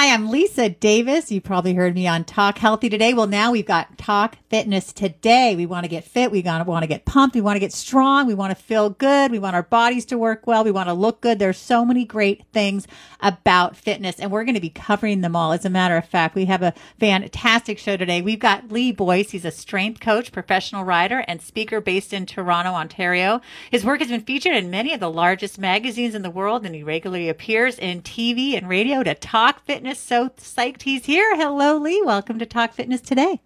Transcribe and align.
Hi, 0.00 0.14
I'm 0.14 0.30
Lisa 0.30 0.70
Davis. 0.70 1.30
You 1.30 1.42
probably 1.42 1.74
heard 1.74 1.94
me 1.94 2.06
on 2.06 2.24
Talk 2.24 2.56
Healthy 2.56 2.88
today. 2.88 3.12
Well, 3.12 3.26
now 3.26 3.52
we've 3.52 3.66
got 3.66 3.98
Talk 3.98 4.38
Fitness 4.48 4.94
today. 4.94 5.54
We 5.54 5.66
want 5.66 5.84
to 5.84 5.90
get 5.90 6.04
fit. 6.04 6.30
We 6.30 6.40
want 6.40 6.82
to 6.82 6.86
get 6.86 7.04
pumped. 7.04 7.34
We 7.34 7.42
want 7.42 7.56
to 7.56 7.60
get 7.60 7.74
strong. 7.74 8.26
We 8.26 8.32
want 8.32 8.50
to 8.50 8.64
feel 8.64 8.88
good. 8.88 9.30
We 9.30 9.38
want 9.38 9.56
our 9.56 9.62
bodies 9.62 10.06
to 10.06 10.16
work 10.16 10.46
well. 10.46 10.64
We 10.64 10.70
want 10.70 10.88
to 10.88 10.94
look 10.94 11.20
good. 11.20 11.38
There's 11.38 11.58
so 11.58 11.84
many 11.84 12.06
great 12.06 12.46
things 12.50 12.86
about 13.20 13.76
fitness, 13.76 14.18
and 14.18 14.30
we're 14.30 14.44
going 14.44 14.54
to 14.54 14.60
be 14.60 14.70
covering 14.70 15.20
them 15.20 15.36
all. 15.36 15.52
As 15.52 15.66
a 15.66 15.70
matter 15.70 15.98
of 15.98 16.08
fact, 16.08 16.34
we 16.34 16.46
have 16.46 16.62
a 16.62 16.72
fantastic 16.98 17.78
show 17.78 17.98
today. 17.98 18.22
We've 18.22 18.38
got 18.38 18.72
Lee 18.72 18.92
Boyce. 18.92 19.32
He's 19.32 19.44
a 19.44 19.50
strength 19.50 20.00
coach, 20.00 20.32
professional 20.32 20.82
writer, 20.82 21.26
and 21.28 21.42
speaker 21.42 21.78
based 21.78 22.14
in 22.14 22.24
Toronto, 22.24 22.70
Ontario. 22.70 23.42
His 23.70 23.84
work 23.84 24.00
has 24.00 24.08
been 24.08 24.22
featured 24.22 24.56
in 24.56 24.70
many 24.70 24.94
of 24.94 25.00
the 25.00 25.10
largest 25.10 25.58
magazines 25.58 26.14
in 26.14 26.22
the 26.22 26.30
world, 26.30 26.64
and 26.64 26.74
he 26.74 26.82
regularly 26.82 27.28
appears 27.28 27.78
in 27.78 28.00
TV 28.00 28.56
and 28.56 28.66
radio 28.66 29.02
to 29.02 29.14
talk 29.14 29.62
fitness 29.66 29.89
Fitness. 29.90 29.98
So 30.06 30.28
psyched 30.30 30.82
he's 30.82 31.06
here. 31.06 31.36
Hello, 31.36 31.76
Lee. 31.76 32.02
Welcome 32.04 32.38
to 32.38 32.46
Talk 32.46 32.72
Fitness 32.72 33.00
today. 33.00 33.40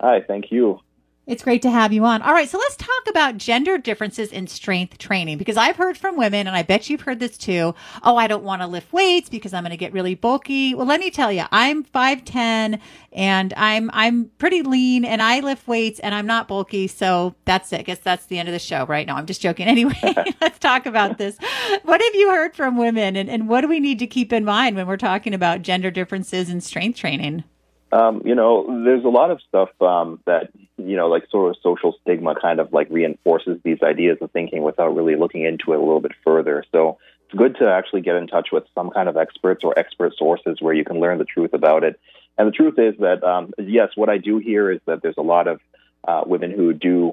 Hi, 0.00 0.22
thank 0.26 0.50
you. 0.50 0.80
It's 1.26 1.42
great 1.42 1.62
to 1.62 1.70
have 1.70 1.90
you 1.90 2.04
on. 2.04 2.20
All 2.20 2.34
right, 2.34 2.48
so 2.48 2.58
let's 2.58 2.76
talk 2.76 3.08
about 3.08 3.38
gender 3.38 3.78
differences 3.78 4.30
in 4.30 4.46
strength 4.46 4.98
training 4.98 5.38
because 5.38 5.56
I've 5.56 5.76
heard 5.76 5.96
from 5.96 6.18
women, 6.18 6.46
and 6.46 6.54
I 6.54 6.62
bet 6.62 6.90
you've 6.90 7.00
heard 7.00 7.18
this 7.18 7.38
too. 7.38 7.74
Oh, 8.02 8.16
I 8.16 8.26
don't 8.26 8.44
want 8.44 8.60
to 8.60 8.68
lift 8.68 8.92
weights 8.92 9.30
because 9.30 9.54
I'm 9.54 9.62
going 9.62 9.70
to 9.70 9.78
get 9.78 9.94
really 9.94 10.14
bulky. 10.14 10.74
Well, 10.74 10.86
let 10.86 11.00
me 11.00 11.10
tell 11.10 11.32
you, 11.32 11.44
I'm 11.50 11.82
five 11.82 12.26
ten 12.26 12.78
and 13.10 13.54
I'm 13.56 13.90
I'm 13.94 14.30
pretty 14.36 14.60
lean, 14.60 15.06
and 15.06 15.22
I 15.22 15.40
lift 15.40 15.66
weights, 15.66 15.98
and 15.98 16.14
I'm 16.14 16.26
not 16.26 16.46
bulky. 16.46 16.88
So 16.88 17.34
that's 17.46 17.72
it. 17.72 17.80
I 17.80 17.82
guess 17.84 18.00
that's 18.00 18.26
the 18.26 18.38
end 18.38 18.48
of 18.50 18.52
the 18.52 18.58
show, 18.58 18.84
right? 18.84 19.06
now. 19.06 19.16
I'm 19.16 19.26
just 19.26 19.40
joking. 19.40 19.64
Anyway, 19.74 19.98
let's 20.40 20.58
talk 20.60 20.86
about 20.86 21.18
this. 21.18 21.36
What 21.82 22.00
have 22.00 22.14
you 22.14 22.30
heard 22.30 22.54
from 22.54 22.76
women, 22.76 23.16
and, 23.16 23.28
and 23.28 23.48
what 23.48 23.62
do 23.62 23.68
we 23.68 23.80
need 23.80 23.98
to 23.98 24.06
keep 24.06 24.32
in 24.32 24.44
mind 24.44 24.76
when 24.76 24.86
we're 24.86 24.96
talking 24.96 25.34
about 25.34 25.62
gender 25.62 25.90
differences 25.90 26.48
in 26.48 26.60
strength 26.60 26.98
training? 26.98 27.42
Um, 27.90 28.22
you 28.24 28.34
know, 28.36 28.84
there's 28.84 29.04
a 29.04 29.08
lot 29.08 29.30
of 29.30 29.40
stuff 29.48 29.70
um, 29.80 30.20
that 30.26 30.50
you 30.76 30.96
know, 30.96 31.08
like 31.08 31.28
sort 31.30 31.50
of 31.50 31.56
social 31.62 31.94
stigma, 32.02 32.34
kind 32.40 32.60
of 32.60 32.72
like 32.72 32.88
reinforces 32.90 33.58
these 33.64 33.78
ideas 33.82 34.18
of 34.20 34.30
thinking 34.32 34.62
without 34.62 34.94
really 34.94 35.16
looking 35.16 35.44
into 35.44 35.72
it 35.72 35.76
a 35.76 35.80
little 35.80 36.00
bit 36.00 36.12
further. 36.24 36.64
So 36.72 36.98
it's 37.26 37.38
good 37.38 37.56
to 37.58 37.70
actually 37.70 38.00
get 38.00 38.16
in 38.16 38.26
touch 38.26 38.48
with 38.52 38.64
some 38.74 38.90
kind 38.90 39.08
of 39.08 39.16
experts 39.16 39.62
or 39.64 39.78
expert 39.78 40.14
sources 40.16 40.58
where 40.60 40.74
you 40.74 40.84
can 40.84 41.00
learn 41.00 41.18
the 41.18 41.24
truth 41.24 41.54
about 41.54 41.84
it. 41.84 41.98
And 42.36 42.48
the 42.48 42.52
truth 42.52 42.78
is 42.78 42.94
that 42.98 43.22
um, 43.22 43.52
yes, 43.58 43.90
what 43.94 44.08
I 44.08 44.18
do 44.18 44.38
hear 44.38 44.70
is 44.70 44.80
that 44.86 45.02
there's 45.02 45.18
a 45.18 45.22
lot 45.22 45.46
of 45.46 45.60
uh, 46.06 46.22
women 46.26 46.50
who 46.50 46.72
do 46.72 47.12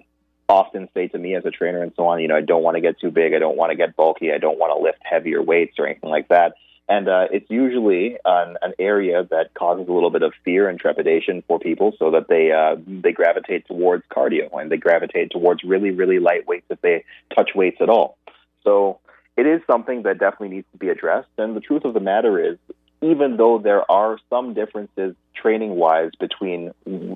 often 0.50 0.90
say 0.94 1.08
to 1.08 1.18
me 1.18 1.36
as 1.36 1.46
a 1.46 1.52
trainer 1.52 1.82
and 1.82 1.94
so 1.96 2.08
on, 2.08 2.20
you 2.20 2.28
know, 2.28 2.36
I 2.36 2.42
don't 2.42 2.64
want 2.64 2.76
to 2.76 2.82
get 2.82 3.00
too 3.00 3.10
big, 3.10 3.34
I 3.34 3.40
don't 3.40 3.56
want 3.56 3.72
to 3.72 3.78
get 3.78 3.96
bulky, 3.96 4.34
I 4.34 4.38
don't 4.38 4.60
want 4.60 4.78
to 4.78 4.84
lift 4.84 5.00
heavier 5.02 5.42
weights 5.42 5.80
or 5.80 5.88
anything 5.88 6.10
like 6.10 6.28
that. 6.28 6.56
And 6.92 7.08
uh, 7.08 7.28
it's 7.32 7.50
usually 7.50 8.18
an, 8.26 8.58
an, 8.62 8.74
area 8.78 9.26
that 9.32 9.54
causes 9.54 9.88
a 9.88 9.94
little 9.94 10.10
bit 10.10 10.24
of 10.24 10.34
fear 10.44 10.68
and 10.68 10.78
trepidation 10.78 11.42
for 11.48 11.58
people, 11.58 11.94
so 11.98 12.12
that 12.12 12.28
they 12.28 12.52
uh, 12.52 12.76
they 12.86 13.14
gravitate 13.14 13.66
towards 13.66 14.04
cardio 14.12 14.50
and 14.60 14.70
they 14.70 14.76
gravitate 14.76 15.32
towards 15.32 15.64
really 15.64 15.92
really 15.92 16.20
light 16.20 16.46
weights 16.50 16.66
if 16.70 16.82
they 16.82 17.06
touch 17.34 17.52
weights 17.56 17.78
at 17.80 17.90
all. 17.90 18.18
So 18.66 19.00
it 19.38 19.48
is 19.48 19.62
something 19.68 20.04
that 20.04 20.20
definitely 20.20 20.50
needs 20.50 20.68
to 20.74 20.78
be 20.78 20.90
addressed. 20.90 21.30
And 21.38 21.56
the 21.56 21.62
truth 21.62 21.86
of 21.86 21.94
the 21.94 22.02
matter 22.02 22.38
is, 22.52 22.58
even 23.02 23.38
though 23.38 23.58
there 23.58 23.90
are 23.90 24.20
some 24.30 24.54
differences 24.54 25.16
training 25.34 25.76
wise 25.76 26.12
between 26.20 26.72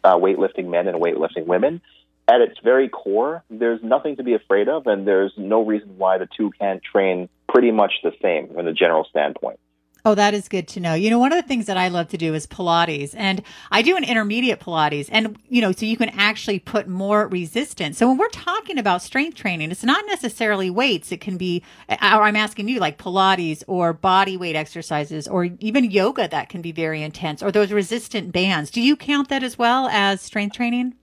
uh, 0.06 0.16
weightlifting 0.16 0.68
men 0.70 0.88
and 0.88 1.02
weightlifting 1.02 1.48
women, 1.48 1.82
at 2.30 2.40
its 2.40 2.58
very 2.64 2.88
core, 2.88 3.44
there's 3.50 3.84
nothing 3.84 4.16
to 4.16 4.24
be 4.24 4.36
afraid 4.36 4.70
of, 4.70 4.88
and 4.88 5.06
there's 5.06 5.34
no 5.36 5.66
reason 5.66 5.98
why 5.98 6.18
the 6.18 6.30
two 6.38 6.52
can't 6.58 6.82
train 6.82 7.28
pretty 7.50 7.72
much 7.72 7.92
the 8.04 8.14
same 8.22 8.54
from 8.54 8.66
the 8.66 8.72
general 8.72 9.06
standpoint. 9.10 9.60
Oh, 10.08 10.14
that 10.14 10.36
is 10.36 10.48
good 10.48 10.68
to 10.68 10.80
know. 10.80 10.94
You 10.94 11.10
know, 11.10 11.18
one 11.18 11.34
of 11.34 11.42
the 11.42 11.48
things 11.48 11.66
that 11.66 11.78
I 11.78 11.88
love 11.88 12.10
to 12.10 12.18
do 12.18 12.36
is 12.36 12.46
Pilates, 12.46 13.16
and 13.18 13.42
I 13.72 13.82
do 13.82 13.98
an 13.98 14.04
intermediate 14.04 14.60
Pilates, 14.60 15.10
and 15.12 15.36
you 15.50 15.62
know, 15.62 15.72
so 15.72 15.88
you 15.88 15.98
can 15.98 16.10
actually 16.10 16.60
put 16.60 16.88
more 16.88 17.28
resistance. 17.28 17.98
So 17.98 18.08
when 18.08 18.18
we're 18.20 18.30
talking 18.30 18.78
about 18.78 19.02
strength 19.02 19.36
training, 19.36 19.72
it's 19.72 19.84
not 19.84 20.06
necessarily 20.06 20.70
weights. 20.70 21.12
It 21.12 21.22
can 21.22 21.38
be, 21.38 21.64
or 21.90 21.98
I'm 22.22 22.36
asking 22.36 22.70
you, 22.70 22.80
like 22.80 23.00
Pilates 23.00 23.64
or 23.66 23.94
body 23.94 24.38
weight 24.38 24.56
exercises, 24.56 25.28
or 25.28 25.46
even 25.60 25.90
yoga 25.90 26.28
that 26.28 26.50
can 26.50 26.62
be 26.62 26.72
very 26.72 27.02
intense, 27.02 27.42
or 27.42 27.52
those 27.52 27.72
resistant 27.72 28.32
bands. 28.32 28.70
Do 28.70 28.82
you 28.82 28.96
count 28.96 29.30
that 29.30 29.42
as 29.42 29.58
well 29.58 29.88
as 29.88 30.22
strength 30.22 30.56
training? 30.56 30.94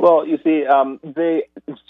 Well, 0.00 0.26
you 0.26 0.38
see, 0.42 0.64
um, 0.64 0.98
the 1.02 1.42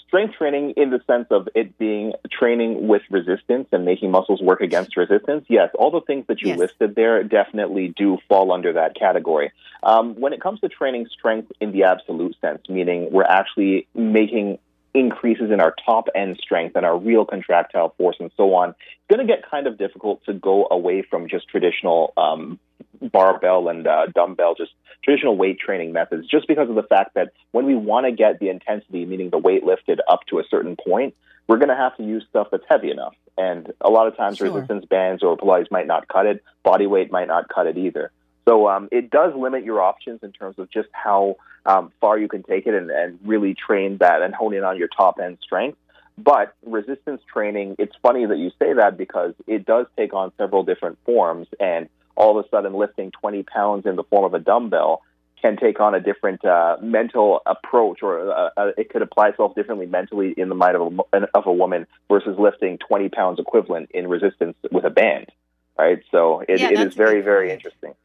strength 0.05 0.35
training, 0.37 0.73
in 0.75 0.89
the 0.89 0.99
sense 1.07 1.27
of 1.31 1.47
it 1.55 1.77
being 1.77 2.11
training 2.29 2.89
with 2.89 3.03
resistance 3.09 3.69
and 3.71 3.85
making 3.85 4.11
muscles 4.11 4.41
work 4.41 4.59
against 4.59 4.97
resistance, 4.97 5.45
yes, 5.47 5.69
all 5.75 5.91
the 5.91 6.01
things 6.01 6.25
that 6.27 6.41
you 6.41 6.49
yes. 6.49 6.59
listed 6.59 6.93
there 6.93 7.23
definitely 7.23 7.93
do 7.95 8.17
fall 8.27 8.51
under 8.51 8.73
that 8.73 8.95
category. 8.95 9.53
Um, 9.81 10.19
when 10.19 10.33
it 10.33 10.41
comes 10.41 10.59
to 10.59 10.67
training 10.67 11.07
strength 11.17 11.53
in 11.61 11.71
the 11.71 11.83
absolute 11.83 12.35
sense, 12.41 12.61
meaning 12.67 13.07
we're 13.13 13.23
actually 13.23 13.87
making 13.95 14.59
increases 14.93 15.51
in 15.51 15.59
our 15.59 15.73
top 15.85 16.07
end 16.15 16.37
strength 16.41 16.75
and 16.75 16.85
our 16.85 16.97
real 16.97 17.25
contractile 17.25 17.93
force 17.97 18.17
and 18.19 18.31
so 18.35 18.53
on, 18.53 18.69
it's 18.69 19.15
going 19.15 19.25
to 19.25 19.31
get 19.31 19.49
kind 19.49 19.67
of 19.67 19.77
difficult 19.77 20.23
to 20.25 20.33
go 20.33 20.67
away 20.69 21.01
from 21.01 21.27
just 21.27 21.47
traditional 21.47 22.13
um, 22.17 22.59
barbell 23.01 23.69
and 23.69 23.87
uh, 23.87 24.07
dumbbell, 24.13 24.55
just 24.55 24.71
traditional 25.03 25.35
weight 25.35 25.59
training 25.59 25.93
methods, 25.93 26.27
just 26.27 26.47
because 26.47 26.69
of 26.69 26.75
the 26.75 26.83
fact 26.83 27.13
that 27.15 27.33
when 27.51 27.65
we 27.65 27.75
want 27.75 28.05
to 28.05 28.11
get 28.11 28.39
the 28.39 28.49
intensity, 28.49 29.05
meaning 29.05 29.29
the 29.29 29.37
weight 29.37 29.63
lifted 29.63 30.01
up 30.09 30.21
to 30.27 30.39
a 30.39 30.43
certain 30.49 30.75
point, 30.75 31.15
we're 31.47 31.57
going 31.57 31.69
to 31.69 31.75
have 31.75 31.95
to 31.97 32.03
use 32.03 32.23
stuff 32.29 32.47
that's 32.51 32.63
heavy 32.69 32.91
enough. 32.91 33.15
And 33.37 33.73
a 33.81 33.89
lot 33.89 34.07
of 34.07 34.15
times, 34.15 34.37
sure. 34.37 34.51
resistance 34.51 34.85
bands 34.85 35.23
or 35.23 35.35
Pilates 35.37 35.71
might 35.71 35.87
not 35.87 36.07
cut 36.07 36.25
it. 36.25 36.43
Body 36.63 36.85
weight 36.85 37.11
might 37.11 37.27
not 37.27 37.49
cut 37.49 37.67
it 37.67 37.77
either. 37.77 38.11
So 38.45 38.67
um, 38.67 38.89
it 38.91 39.09
does 39.09 39.33
limit 39.35 39.63
your 39.63 39.81
options 39.81 40.21
in 40.23 40.31
terms 40.31 40.57
of 40.57 40.69
just 40.71 40.89
how 40.91 41.35
um, 41.65 41.91
far 42.01 42.17
you 42.17 42.27
can 42.27 42.43
take 42.43 42.65
it 42.65 42.73
and, 42.73 42.89
and 42.89 43.19
really 43.23 43.53
train 43.53 43.97
that 43.97 44.21
and 44.21 44.33
hone 44.33 44.53
in 44.53 44.63
on 44.63 44.77
your 44.77 44.87
top 44.87 45.19
end 45.19 45.37
strength. 45.41 45.77
But 46.17 46.55
resistance 46.65 47.21
training, 47.31 47.75
it's 47.79 47.95
funny 48.01 48.25
that 48.25 48.37
you 48.37 48.51
say 48.59 48.73
that 48.73 48.97
because 48.97 49.33
it 49.47 49.65
does 49.65 49.85
take 49.97 50.13
on 50.13 50.31
several 50.37 50.63
different 50.63 50.97
forms. 51.05 51.47
And 51.59 51.89
all 52.15 52.37
of 52.37 52.45
a 52.45 52.49
sudden 52.49 52.73
lifting 52.73 53.11
20 53.11 53.43
pounds 53.43 53.85
in 53.85 53.95
the 53.95 54.03
form 54.03 54.25
of 54.25 54.33
a 54.33 54.39
dumbbell 54.39 55.01
can 55.41 55.57
take 55.57 55.79
on 55.79 55.95
a 55.95 55.99
different 55.99 56.45
uh, 56.45 56.77
mental 56.81 57.41
approach, 57.45 58.03
or 58.03 58.31
uh, 58.31 58.49
uh, 58.55 58.71
it 58.77 58.89
could 58.89 59.01
apply 59.01 59.29
itself 59.29 59.55
differently 59.55 59.87
mentally 59.87 60.33
in 60.37 60.49
the 60.49 60.55
mind 60.55 60.75
of 60.75 60.99
a, 61.13 61.27
of 61.33 61.47
a 61.47 61.53
woman 61.53 61.87
versus 62.09 62.37
lifting 62.37 62.77
20 62.77 63.09
pounds 63.09 63.39
equivalent 63.39 63.89
in 63.91 64.07
resistance 64.07 64.55
with 64.71 64.85
a 64.85 64.91
band, 64.91 65.31
right? 65.79 66.03
So 66.11 66.41
it, 66.47 66.59
yeah, 66.59 66.69
it 66.69 66.79
is 66.79 66.93
very, 66.93 67.21
very 67.21 67.51
interesting. 67.51 67.95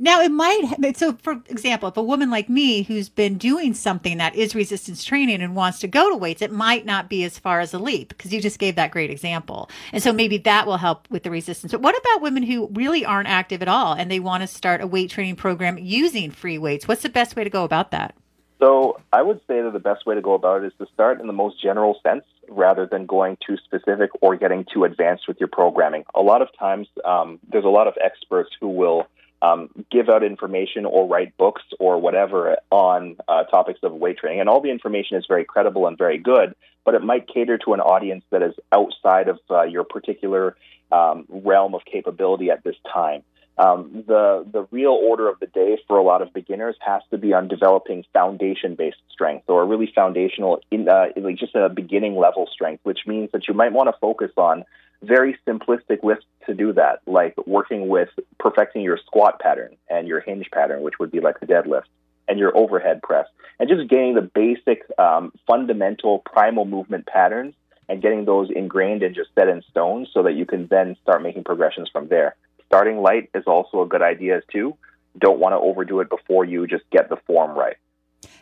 Now 0.00 0.20
it 0.20 0.30
might, 0.30 0.64
have, 0.64 0.96
so 0.96 1.14
for 1.14 1.42
example, 1.48 1.88
if 1.88 1.96
a 1.96 2.02
woman 2.02 2.30
like 2.30 2.48
me 2.48 2.82
who's 2.84 3.08
been 3.08 3.36
doing 3.36 3.74
something 3.74 4.18
that 4.18 4.36
is 4.36 4.54
resistance 4.54 5.02
training 5.02 5.42
and 5.42 5.56
wants 5.56 5.80
to 5.80 5.88
go 5.88 6.08
to 6.08 6.16
weights, 6.16 6.40
it 6.40 6.52
might 6.52 6.86
not 6.86 7.08
be 7.08 7.24
as 7.24 7.36
far 7.36 7.58
as 7.58 7.74
a 7.74 7.80
leap 7.80 8.10
because 8.10 8.32
you 8.32 8.40
just 8.40 8.60
gave 8.60 8.76
that 8.76 8.92
great 8.92 9.10
example. 9.10 9.68
And 9.92 10.00
so 10.00 10.12
maybe 10.12 10.38
that 10.38 10.68
will 10.68 10.76
help 10.76 11.10
with 11.10 11.24
the 11.24 11.32
resistance. 11.32 11.72
But 11.72 11.82
what 11.82 11.98
about 11.98 12.22
women 12.22 12.44
who 12.44 12.68
really 12.68 13.04
aren't 13.04 13.28
active 13.28 13.60
at 13.60 13.66
all 13.66 13.92
and 13.92 14.08
they 14.08 14.20
want 14.20 14.42
to 14.42 14.46
start 14.46 14.80
a 14.80 14.86
weight 14.86 15.10
training 15.10 15.34
program 15.34 15.78
using 15.78 16.30
free 16.30 16.58
weights? 16.58 16.86
What's 16.86 17.02
the 17.02 17.08
best 17.08 17.34
way 17.34 17.42
to 17.42 17.50
go 17.50 17.64
about 17.64 17.90
that? 17.90 18.14
So 18.60 19.00
I 19.12 19.22
would 19.22 19.40
say 19.48 19.62
that 19.62 19.72
the 19.72 19.80
best 19.80 20.06
way 20.06 20.14
to 20.14 20.20
go 20.20 20.34
about 20.34 20.62
it 20.62 20.68
is 20.68 20.72
to 20.78 20.86
start 20.92 21.20
in 21.20 21.26
the 21.26 21.32
most 21.32 21.60
general 21.60 21.98
sense 22.04 22.24
rather 22.48 22.86
than 22.86 23.06
going 23.06 23.36
too 23.44 23.56
specific 23.64 24.10
or 24.20 24.36
getting 24.36 24.64
too 24.72 24.84
advanced 24.84 25.28
with 25.28 25.38
your 25.38 25.48
programming. 25.48 26.04
A 26.14 26.22
lot 26.22 26.42
of 26.42 26.48
times, 26.58 26.88
um, 27.04 27.38
there's 27.48 27.64
a 27.64 27.68
lot 27.68 27.86
of 27.88 27.94
experts 28.02 28.50
who 28.60 28.68
will 28.68 29.06
um, 29.42 29.70
give 29.90 30.08
out 30.08 30.22
information 30.22 30.84
or 30.84 31.06
write 31.06 31.36
books 31.36 31.62
or 31.78 32.00
whatever 32.00 32.56
on 32.70 33.16
uh, 33.28 33.44
topics 33.44 33.80
of 33.82 33.92
weight 33.92 34.18
training. 34.18 34.40
And 34.40 34.48
all 34.48 34.60
the 34.60 34.70
information 34.70 35.16
is 35.16 35.24
very 35.26 35.44
credible 35.44 35.86
and 35.86 35.96
very 35.96 36.18
good, 36.18 36.54
but 36.84 36.94
it 36.94 37.02
might 37.02 37.28
cater 37.28 37.58
to 37.58 37.74
an 37.74 37.80
audience 37.80 38.24
that 38.30 38.42
is 38.42 38.54
outside 38.72 39.28
of 39.28 39.38
uh, 39.50 39.62
your 39.62 39.84
particular 39.84 40.56
um, 40.90 41.24
realm 41.28 41.74
of 41.74 41.84
capability 41.84 42.50
at 42.50 42.64
this 42.64 42.76
time. 42.92 43.22
Um, 43.58 44.04
the 44.06 44.46
the 44.50 44.68
real 44.70 44.92
order 44.92 45.28
of 45.28 45.40
the 45.40 45.48
day 45.48 45.78
for 45.88 45.98
a 45.98 46.02
lot 46.02 46.22
of 46.22 46.32
beginners 46.32 46.76
has 46.80 47.02
to 47.10 47.18
be 47.18 47.32
on 47.32 47.48
developing 47.48 48.04
foundation 48.12 48.76
based 48.76 48.98
strength 49.10 49.50
or 49.50 49.66
really 49.66 49.90
foundational 49.92 50.60
in 50.70 50.88
uh, 50.88 51.06
like 51.16 51.38
just 51.38 51.56
a 51.56 51.68
beginning 51.68 52.16
level 52.16 52.48
strength, 52.52 52.84
which 52.84 53.00
means 53.04 53.30
that 53.32 53.48
you 53.48 53.54
might 53.54 53.72
want 53.72 53.88
to 53.88 53.98
focus 54.00 54.30
on 54.36 54.64
very 55.02 55.38
simplistic 55.46 56.02
lifts 56.02 56.26
to 56.46 56.54
do 56.54 56.72
that, 56.72 57.00
like 57.06 57.34
working 57.46 57.88
with 57.88 58.08
perfecting 58.38 58.82
your 58.82 58.98
squat 59.06 59.38
pattern 59.38 59.76
and 59.88 60.08
your 60.08 60.20
hinge 60.20 60.48
pattern, 60.52 60.82
which 60.82 60.98
would 60.98 61.10
be 61.10 61.20
like 61.20 61.38
the 61.40 61.46
deadlift, 61.46 61.84
and 62.26 62.38
your 62.38 62.56
overhead 62.56 63.02
press, 63.02 63.26
and 63.58 63.68
just 63.68 63.88
getting 63.88 64.14
the 64.14 64.22
basic 64.22 64.82
um, 64.98 65.32
fundamental 65.46 66.20
primal 66.20 66.64
movement 66.64 67.06
patterns 67.06 67.54
and 67.88 68.02
getting 68.02 68.24
those 68.24 68.50
ingrained 68.50 69.02
and 69.02 69.14
just 69.14 69.30
set 69.34 69.48
in 69.48 69.62
stone 69.70 70.06
so 70.12 70.22
that 70.22 70.34
you 70.34 70.44
can 70.44 70.66
then 70.66 70.96
start 71.02 71.22
making 71.22 71.44
progressions 71.44 71.88
from 71.90 72.08
there. 72.08 72.36
Starting 72.66 72.98
light 72.98 73.30
is 73.34 73.44
also 73.46 73.80
a 73.80 73.86
good 73.86 74.02
idea 74.02 74.42
too. 74.52 74.76
Don't 75.18 75.38
want 75.38 75.54
to 75.54 75.56
overdo 75.56 76.00
it 76.00 76.10
before 76.10 76.44
you 76.44 76.66
just 76.66 76.84
get 76.90 77.08
the 77.08 77.16
form 77.26 77.56
right. 77.56 77.76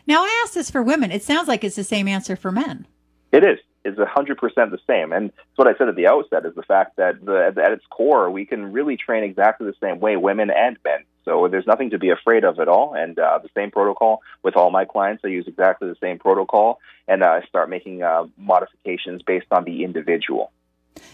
Now, 0.06 0.23
I 0.23 0.43
ask 0.44 0.55
this 0.55 0.70
for 0.70 0.82
women. 0.82 1.12
It 1.12 1.23
sounds 1.23 1.49
like 1.49 1.62
it's 1.62 1.76
the 1.76 1.85
same 1.85 2.08
answer 2.08 2.35
for 2.35 2.50
men. 2.50 2.87
It 3.32 3.44
is 3.44 3.58
is 3.87 3.97
100% 3.97 4.37
the 4.71 4.79
same. 4.87 5.12
And 5.12 5.33
what 5.56 5.69
I 5.69 5.77
said 5.77 5.88
at 5.88 5.97
the 5.97 6.06
outset 6.06 6.44
is 6.44 6.55
the 6.55 6.62
fact 6.62 6.97
that 6.97 7.25
the, 7.25 7.53
at 7.56 7.73
its 7.73 7.85
core, 7.91 8.31
we 8.31 8.44
can 8.44 8.73
really 8.73 8.97
train 8.97 9.25
exactly 9.25 9.67
the 9.67 9.77
same 9.81 10.00
way, 10.00 10.17
women 10.17 10.50
and 10.50 10.77
men. 10.85 11.00
So 11.25 11.49
there's 11.49 11.67
nothing 11.67 11.91
to 11.91 11.99
be 11.99 12.11
afraid 12.11 12.44
of 12.44 12.61
at 12.61 12.69
all. 12.69 12.94
And 12.94 13.19
uh, 13.19 13.41
the 13.43 13.49
same 13.55 13.71
protocol 13.71 14.23
with 14.43 14.56
all 14.56 14.71
my 14.71 14.85
clients, 14.85 15.23
I 15.25 15.29
use 15.29 15.47
exactly 15.47 15.88
the 15.88 15.97
same 16.00 16.19
protocol, 16.19 16.81
and 17.09 17.23
uh, 17.23 17.27
I 17.27 17.47
start 17.47 17.69
making 17.69 18.03
uh, 18.03 18.27
modifications 18.37 19.23
based 19.23 19.47
on 19.50 19.65
the 19.65 19.85
individual. 19.85 20.53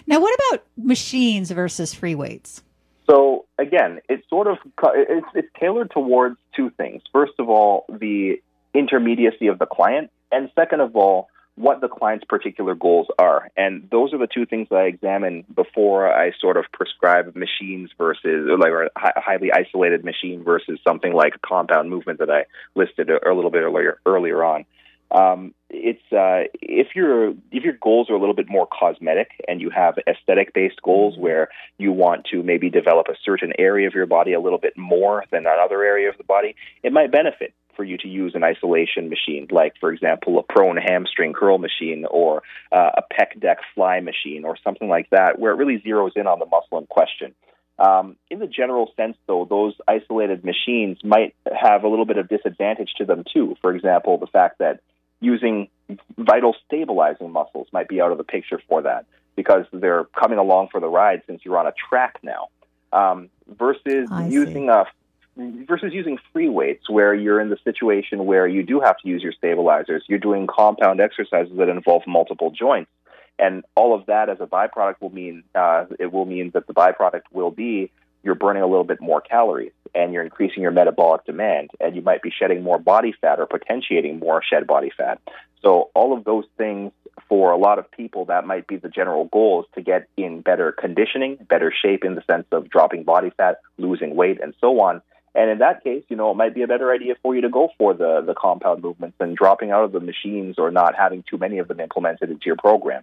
Now, 0.07 0.21
what 0.21 0.39
about 0.51 0.65
machines 0.77 1.51
versus 1.51 1.95
free 1.95 2.15
weights? 2.15 2.63
So 3.09 3.47
again, 3.59 4.01
it's 4.09 4.29
sort 4.29 4.47
of 4.47 4.59
it's, 4.95 5.27
it's 5.35 5.49
tailored 5.59 5.91
towards 5.91 6.37
two 6.55 6.71
things. 6.71 7.03
First 7.13 7.33
of 7.39 7.49
all, 7.49 7.85
the 7.89 8.41
intermediacy 8.75 9.49
of 9.49 9.59
the 9.59 9.67
client, 9.67 10.11
and 10.31 10.51
second 10.55 10.81
of 10.81 10.95
all, 10.97 11.29
what 11.57 11.81
the 11.81 11.89
client's 11.89 12.25
particular 12.25 12.75
goals 12.75 13.09
are. 13.19 13.51
And 13.57 13.89
those 13.91 14.15
are 14.15 14.19
the 14.19 14.27
two 14.27 14.47
things 14.47 14.69
that 14.71 14.77
I 14.77 14.85
examine 14.85 15.45
before 15.55 16.13
I 16.13 16.33
sort 16.41 16.57
of 16.57 16.65
prescribe 16.73 17.35
machines 17.37 17.91
versus, 17.99 18.49
like, 18.59 18.73
a 18.73 18.91
highly 19.21 19.53
isolated 19.53 20.05
machine 20.05 20.43
versus 20.45 20.79
something 20.87 21.13
like 21.13 21.35
a 21.35 21.47
compound 21.47 21.91
movement 21.91 22.21
that 22.21 22.31
I 22.31 22.47
listed 22.75 23.11
a, 23.11 23.31
a 23.31 23.35
little 23.35 23.51
bit 23.51 23.63
earlier, 23.63 23.99
earlier 24.07 24.43
on. 24.43 24.65
Um, 25.11 25.55
it's 25.69 26.01
uh, 26.11 26.49
if 26.63 26.95
your 26.95 27.31
if 27.51 27.65
your 27.65 27.75
goals 27.75 28.09
are 28.09 28.15
a 28.15 28.19
little 28.19 28.35
bit 28.35 28.49
more 28.49 28.67
cosmetic 28.67 29.29
and 29.47 29.61
you 29.61 29.69
have 29.69 29.99
aesthetic 30.07 30.55
based 30.55 30.81
goals 30.83 31.15
mm-hmm. 31.15 31.23
where 31.23 31.49
you 31.77 31.93
want 31.93 32.25
to 32.33 32.43
maybe 32.43 32.71
develop 32.71 33.09
a 33.09 33.15
certain 33.23 33.53
area 33.59 33.87
of 33.87 33.95
your 33.95 34.07
body 34.07 34.33
a 34.33 34.41
little 34.41 34.59
bit 34.59 34.77
more 34.77 35.25
than 35.31 35.41
another 35.41 35.85
area 35.85 36.09
of 36.09 36.17
the 36.17 36.25
body, 36.25 36.55
it 36.83 36.95
might 36.95 37.13
benefit 37.13 37.53
for 37.77 37.85
you 37.85 37.97
to 37.99 38.09
use 38.09 38.35
an 38.35 38.45
isolation 38.45 39.09
machine, 39.09 39.47
like, 39.51 39.75
for 39.81 39.93
example, 39.93 40.39
a 40.39 40.43
prone 40.43 40.77
hamstring 40.77 41.33
curl 41.33 41.59
machine 41.59 42.05
or 42.11 42.43
uh, 42.71 42.91
a 42.97 43.03
pec 43.03 43.41
deck 43.41 43.59
fly 43.75 44.01
machine 44.01 44.45
or 44.45 44.57
something 44.63 44.89
like 44.89 45.09
that, 45.11 45.39
where 45.39 45.53
it 45.53 45.57
really 45.57 45.79
zeroes 45.81 46.17
in 46.17 46.27
on 46.27 46.39
the 46.39 46.47
muscle 46.47 46.79
in 46.79 46.87
question. 46.87 47.35
Um, 47.79 48.17
in 48.31 48.39
the 48.39 48.47
general 48.47 48.93
sense, 48.97 49.17
though, 49.27 49.45
those 49.45 49.75
isolated 49.89 50.45
machines 50.45 50.99
might 51.03 51.35
have 51.53 51.85
a 51.85 51.89
little 51.89 52.05
bit 52.05 52.19
of 52.19 52.29
disadvantage 52.29 52.93
to 52.99 53.05
them, 53.05 53.25
too. 53.33 53.57
For 53.61 53.75
example, 53.75 54.19
the 54.19 54.27
fact 54.27 54.59
that 54.59 54.81
using 55.21 55.69
vital 56.19 56.55
stabilizing 56.67 57.31
muscles 57.31 57.69
might 57.73 57.89
be 57.89 58.01
out 58.01 58.13
of 58.13 58.19
the 58.19 58.25
picture 58.25 58.61
for 58.69 58.83
that 58.83 59.07
because 59.37 59.65
they're 59.73 60.05
coming 60.05 60.39
along 60.39 60.69
for 60.71 60.81
the 60.81 60.89
ride 60.89 61.23
since 61.27 61.41
you're 61.45 61.59
on 61.59 61.67
a 61.67 61.73
track 61.89 62.19
now. 62.23 62.49
Um, 62.93 63.31
versus 63.49 64.09
I 64.13 64.29
using 64.29 64.67
see. 64.67 64.69
a 64.69 64.85
versus 65.37 65.93
using 65.93 66.19
free 66.33 66.49
weights 66.49 66.89
where 66.91 67.15
you're 67.15 67.41
in 67.41 67.49
the 67.49 67.59
situation 67.65 68.27
where 68.27 68.47
you 68.47 68.63
do 68.63 68.81
have 68.81 68.99
to 68.99 69.09
use 69.09 69.23
your 69.23 69.33
stabilizers. 69.33 70.05
You're 70.09 70.19
doing 70.19 70.47
compound 70.47 71.01
exercises 71.01 71.57
that 71.57 71.69
involve 71.69 72.03
multiple 72.07 72.51
joints. 72.51 72.91
And 73.39 73.65
all 73.75 73.95
of 73.95 74.07
that 74.07 74.29
as 74.29 74.39
a 74.41 74.47
byproduct 74.47 75.01
will 75.01 75.11
mean 75.11 75.43
uh, 75.55 75.87
it 75.99 76.13
will 76.13 76.27
mean 76.27 76.51
that 76.55 76.67
the 76.67 76.75
byproduct 76.75 77.23
will 77.33 77.51
be 77.51 77.91
you're 78.23 78.35
burning 78.35 78.63
a 78.63 78.67
little 78.67 78.85
bit 78.85 79.01
more 79.01 79.21
calories 79.21 79.73
and 79.95 80.13
you're 80.13 80.23
increasing 80.23 80.63
your 80.63 80.71
metabolic 80.71 81.25
demand 81.25 81.71
and 81.81 81.97
you 81.97 82.03
might 82.03 82.23
be 82.23 82.31
shedding 82.31 82.63
more 82.63 82.79
body 82.79 83.13
fat 83.21 83.41
or 83.41 83.47
potentiating 83.47 84.19
more 84.19 84.43
shed 84.43 84.67
body 84.67 84.91
fat. 84.97 85.19
So 85.61 85.91
all 85.95 86.17
of 86.17 86.25
those 86.25 86.45
things 86.57 86.93
for 87.29 87.53
a 87.53 87.57
lot 87.57 87.79
of 87.79 87.91
people 87.91 88.27
that 88.27 88.47
might 88.47 88.67
be 88.67 88.77
the 88.77 88.89
general 88.89 89.27
goal 89.27 89.63
is 89.63 89.67
to 89.75 89.83
get 89.83 90.09
in 90.17 90.41
better 90.41 90.73
conditioning, 90.73 91.37
better 91.49 91.73
shape 91.73 92.05
in 92.05 92.15
the 92.15 92.23
sense 92.23 92.47
of 92.53 92.69
dropping 92.69 93.05
body 93.05 93.31
fat, 93.37 93.59
losing 93.77 94.15
weight 94.15 94.41
and 94.41 94.55
so 94.61 94.81
on. 94.81 95.03
And 95.35 95.51
in 95.51 95.59
that 95.59 95.83
case, 95.83 96.05
you 96.09 96.17
know, 96.17 96.31
it 96.31 96.37
might 96.37 96.55
be 96.55 96.63
a 96.63 96.67
better 96.67 96.93
idea 96.93 97.15
for 97.23 97.35
you 97.35 97.41
to 97.43 97.49
go 97.49 97.71
for 97.79 97.95
the, 97.95 98.23
the 98.27 98.35
compound 98.35 98.83
movements 98.83 99.17
and 99.19 99.37
dropping 99.37 99.71
out 99.71 99.85
of 99.85 99.93
the 99.93 100.01
machines 100.01 100.57
or 100.59 100.71
not 100.71 100.95
having 100.95 101.25
too 101.29 101.39
many 101.39 101.59
of 101.59 101.69
them 101.69 101.81
implemented 101.81 102.31
into 102.31 102.47
your 102.47 102.57
program. 102.57 103.03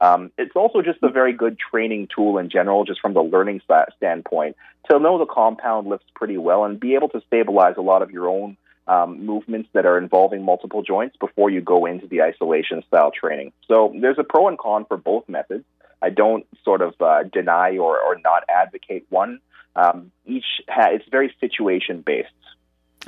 Um, 0.00 0.30
it's 0.38 0.54
also 0.54 0.80
just 0.80 1.02
a 1.02 1.10
very 1.10 1.32
good 1.32 1.58
training 1.58 2.08
tool 2.14 2.38
in 2.38 2.48
general, 2.50 2.84
just 2.84 3.00
from 3.00 3.14
the 3.14 3.20
learning 3.20 3.60
standpoint, 3.96 4.56
to 4.90 4.98
know 4.98 5.18
the 5.18 5.26
compound 5.26 5.88
lifts 5.88 6.06
pretty 6.14 6.38
well 6.38 6.64
and 6.64 6.78
be 6.78 6.94
able 6.94 7.08
to 7.10 7.20
stabilize 7.26 7.74
a 7.76 7.82
lot 7.82 8.02
of 8.02 8.10
your 8.10 8.28
own 8.28 8.56
um, 8.86 9.26
movements 9.26 9.68
that 9.74 9.84
are 9.84 9.98
involving 9.98 10.42
multiple 10.44 10.82
joints 10.82 11.16
before 11.18 11.50
you 11.50 11.60
go 11.60 11.84
into 11.84 12.06
the 12.06 12.22
isolation 12.22 12.82
style 12.86 13.10
training. 13.10 13.52
So 13.66 13.92
there's 14.00 14.18
a 14.18 14.24
pro 14.24 14.48
and 14.48 14.58
con 14.58 14.86
for 14.86 14.96
both 14.96 15.28
methods. 15.28 15.64
I 16.00 16.10
don't 16.10 16.46
sort 16.64 16.80
of 16.80 16.94
uh, 17.00 17.24
deny 17.24 17.76
or, 17.76 17.98
or 18.00 18.18
not 18.24 18.44
advocate 18.48 19.04
one. 19.10 19.40
Um, 19.78 20.10
each 20.26 20.44
ha- 20.68 20.90
it's 20.90 21.04
very 21.10 21.32
situation 21.40 22.02
based. 22.02 22.28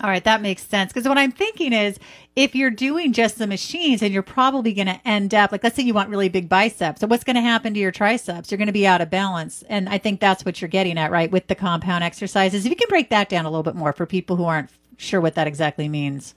All 0.03 0.09
right, 0.09 0.23
that 0.25 0.41
makes 0.41 0.63
sense. 0.63 0.93
Because 0.93 1.09
what 1.09 1.19
I'm 1.19 1.33
thinking 1.33 1.73
is 1.73 1.99
if 2.37 2.55
you're 2.55 2.71
doing 2.71 3.13
just 3.13 3.39
the 3.39 3.47
machines 3.47 4.03
and 4.03 4.15
you're 4.15 4.23
probably 4.23 4.73
going 4.73 4.87
to 4.87 5.01
end 5.05 5.35
up, 5.35 5.51
like, 5.51 5.65
let's 5.65 5.75
say 5.75 5.83
you 5.83 5.93
want 5.93 6.09
really 6.09 6.29
big 6.29 6.49
biceps. 6.49 7.01
So, 7.01 7.07
what's 7.07 7.25
going 7.25 7.37
to 7.37 7.43
happen 7.43 7.75
to 7.75 7.81
your 7.81 7.91
triceps? 7.91 8.51
You're 8.51 8.59
going 8.59 8.67
to 8.67 8.73
be 8.73 8.87
out 8.87 9.01
of 9.01 9.11
balance. 9.11 9.63
And 9.69 9.89
I 9.89 9.99
think 9.99 10.21
that's 10.21 10.45
what 10.45 10.61
you're 10.61 10.69
getting 10.69 10.97
at, 10.97 11.11
right? 11.11 11.31
With 11.31 11.49
the 11.49 11.55
compound 11.55 12.05
exercises. 12.05 12.65
If 12.65 12.71
you 12.71 12.77
can 12.77 12.89
break 12.89 13.11
that 13.11 13.29
down 13.29 13.45
a 13.45 13.51
little 13.51 13.65
bit 13.65 13.75
more 13.75 13.93
for 13.93 14.07
people 14.07 14.37
who 14.37 14.45
aren't 14.45 14.71
sure 14.97 15.21
what 15.21 15.35
that 15.35 15.49
exactly 15.49 15.89
means. 15.89 16.35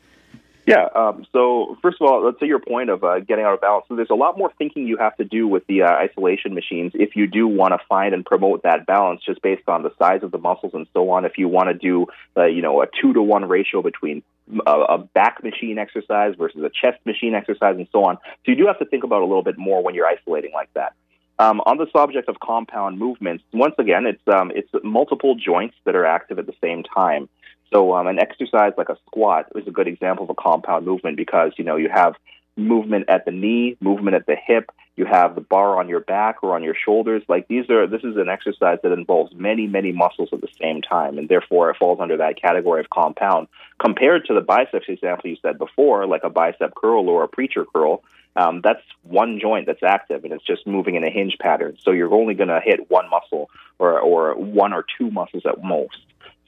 Yeah. 0.65 0.88
Um, 0.95 1.25
so 1.33 1.77
first 1.81 1.98
of 2.00 2.07
all, 2.07 2.24
let's 2.24 2.39
say 2.39 2.45
your 2.45 2.60
point 2.60 2.89
of 2.89 3.04
uh, 3.04 3.19
getting 3.19 3.44
out 3.44 3.54
of 3.54 3.62
balance. 3.62 3.86
So 3.89 3.95
there's 3.95 4.10
a 4.10 4.15
lot 4.15 4.38
more 4.38 4.51
thinking 4.57 4.88
you 4.88 4.98
have 4.98 5.15
to 5.18 5.25
do 5.25 5.48
with 5.48 5.68
the 5.68 5.83
uh, 5.83 5.92
isolation 5.92 6.54
machines 6.54 6.94
if 6.95 7.15
you 7.15 7.27
do 7.27 7.48
want 7.48 7.74
to 7.74 7.80
find 7.89 8.13
and 8.13 8.25
promote 8.25 8.63
that 8.63 8.86
balance, 8.86 9.21
just 9.25 9.42
based 9.42 9.68
on 9.68 9.83
the 9.83 9.92
size 10.00 10.24
of 10.24 10.31
the 10.31 10.38
muscles 10.38 10.74
and 10.74 10.88
so 10.94 11.10
on. 11.10 11.25
If 11.25 11.38
you 11.38 11.50
want 11.50 11.68
to 11.68 11.74
do, 11.74 12.07
uh, 12.38 12.45
you 12.45 12.62
know, 12.62 12.81
a 12.81 12.88
two 13.01 13.13
to 13.13 13.21
one 13.21 13.45
ratio 13.48 13.81
between 13.81 14.24
a, 14.65 14.71
a 14.71 14.98
back 15.00 15.44
machine 15.44 15.77
exercise 15.77 16.36
versus 16.38 16.62
a 16.63 16.69
chest 16.69 17.06
machine 17.06 17.33
exercise 17.33 17.75
and 17.75 17.88
so 17.92 18.06
on. 18.06 18.18
So 18.45 18.51
you 18.51 18.56
do 18.56 18.68
have 18.68 18.80
to 18.80 18.86
think 18.86 19.04
about 19.04 19.21
a 19.21 19.25
little 19.25 19.44
bit 19.44 19.57
more 19.57 19.83
when 19.83 19.95
you're 19.95 20.07
isolating 20.07 20.54
like 20.54 20.74
that. 20.75 20.94
Um, 21.39 21.62
on 21.66 21.77
the 21.77 21.88
subject 21.92 22.30
of 22.30 22.39
compound 22.39 23.00
movements, 23.00 23.44
once 23.51 23.75
again, 23.80 24.06
it's 24.06 24.21
um, 24.27 24.51
it's 24.56 24.69
multiple 24.83 25.36
joints 25.36 25.75
that 25.83 25.95
are 25.95 26.06
active 26.06 26.39
at 26.39 26.45
the 26.45 26.54
same 26.62 26.83
time. 26.83 27.27
So 27.71 27.94
um, 27.94 28.07
an 28.07 28.19
exercise 28.19 28.74
like 28.77 28.89
a 28.89 28.98
squat 29.07 29.51
is 29.56 29.68
a 29.68 29.71
good 29.71 29.88
example 29.88 30.25
of 30.25 30.30
a 30.30 30.36
compound 30.36 30.86
movement 30.86 31.18
because 31.18 31.54
you 31.57 31.63
know 31.63 31.75
you 31.75 31.89
have 31.89 32.15
movement 32.56 33.06
at 33.10 33.25
the 33.25 33.31
knee, 33.31 33.77
movement 33.80 34.15
at 34.15 34.25
the 34.25 34.36
hip, 34.36 34.71
you 34.95 35.06
have 35.06 35.33
the 35.33 35.42
bar 35.42 35.80
on 35.80 35.89
your 35.89 36.01
back 36.01 36.44
or 36.44 36.54
on 36.54 36.62
your 36.62 36.75
shoulders. 36.75 37.24
Like 37.27 37.48
these 37.48 37.69
are 37.69 37.88
this 37.88 38.04
is 38.04 38.15
an 38.18 38.30
exercise 38.30 38.77
that 38.83 38.92
involves 38.92 39.33
many 39.33 39.65
many 39.65 39.92
muscles 39.92 40.30
at 40.31 40.42
the 40.42 40.50
same 40.62 40.81
time, 40.81 41.18
and 41.18 41.27
therefore 41.27 41.71
it 41.71 41.77
falls 41.77 42.00
under 42.00 42.18
that 42.18 42.39
category 42.39 42.80
of 42.80 42.89
compound. 42.89 43.48
Compared 43.80 44.25
to 44.25 44.33
the 44.33 44.42
biceps 44.42 44.86
example 44.88 45.30
you 45.30 45.38
said 45.42 45.57
before, 45.57 46.06
like 46.06 46.24
a 46.24 46.30
bicep 46.30 46.75
curl 46.75 47.09
or 47.09 47.24
a 47.24 47.27
preacher 47.27 47.66
curl. 47.66 48.04
Um, 48.36 48.62
that's 48.63 48.81
one 49.04 49.39
joint 49.39 49.68
that's 49.68 49.83
active 49.83 50.24
and 50.24 50.33
it's 50.33 50.44
just 50.44 50.66
moving 50.66 50.95
in 50.95 51.04
a 51.04 51.09
hinge 51.12 51.38
pattern. 51.39 51.77
So 51.81 51.92
you're 51.92 52.12
only 52.12 52.33
going 52.33 52.50
to 52.50 52.59
hit 52.63 52.89
one 52.89 53.07
muscle 53.07 53.51
or, 53.77 54.00
or 54.00 54.36
one 54.36 54.74
or 54.74 54.83
two 54.98 55.12
muscles 55.12 55.44
at 55.45 55.63
most. 55.63 55.98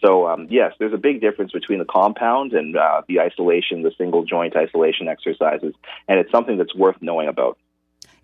So 0.01 0.27
um, 0.27 0.47
yes, 0.49 0.73
there's 0.79 0.93
a 0.93 0.97
big 0.97 1.21
difference 1.21 1.51
between 1.51 1.79
the 1.79 1.85
compound 1.85 2.53
and 2.53 2.75
uh, 2.75 3.01
the 3.07 3.19
isolation, 3.21 3.81
the 3.81 3.91
single 3.97 4.23
joint 4.23 4.55
isolation 4.55 5.07
exercises, 5.07 5.73
and 6.07 6.19
it's 6.19 6.31
something 6.31 6.57
that's 6.57 6.75
worth 6.75 6.97
knowing 7.01 7.27
about. 7.27 7.57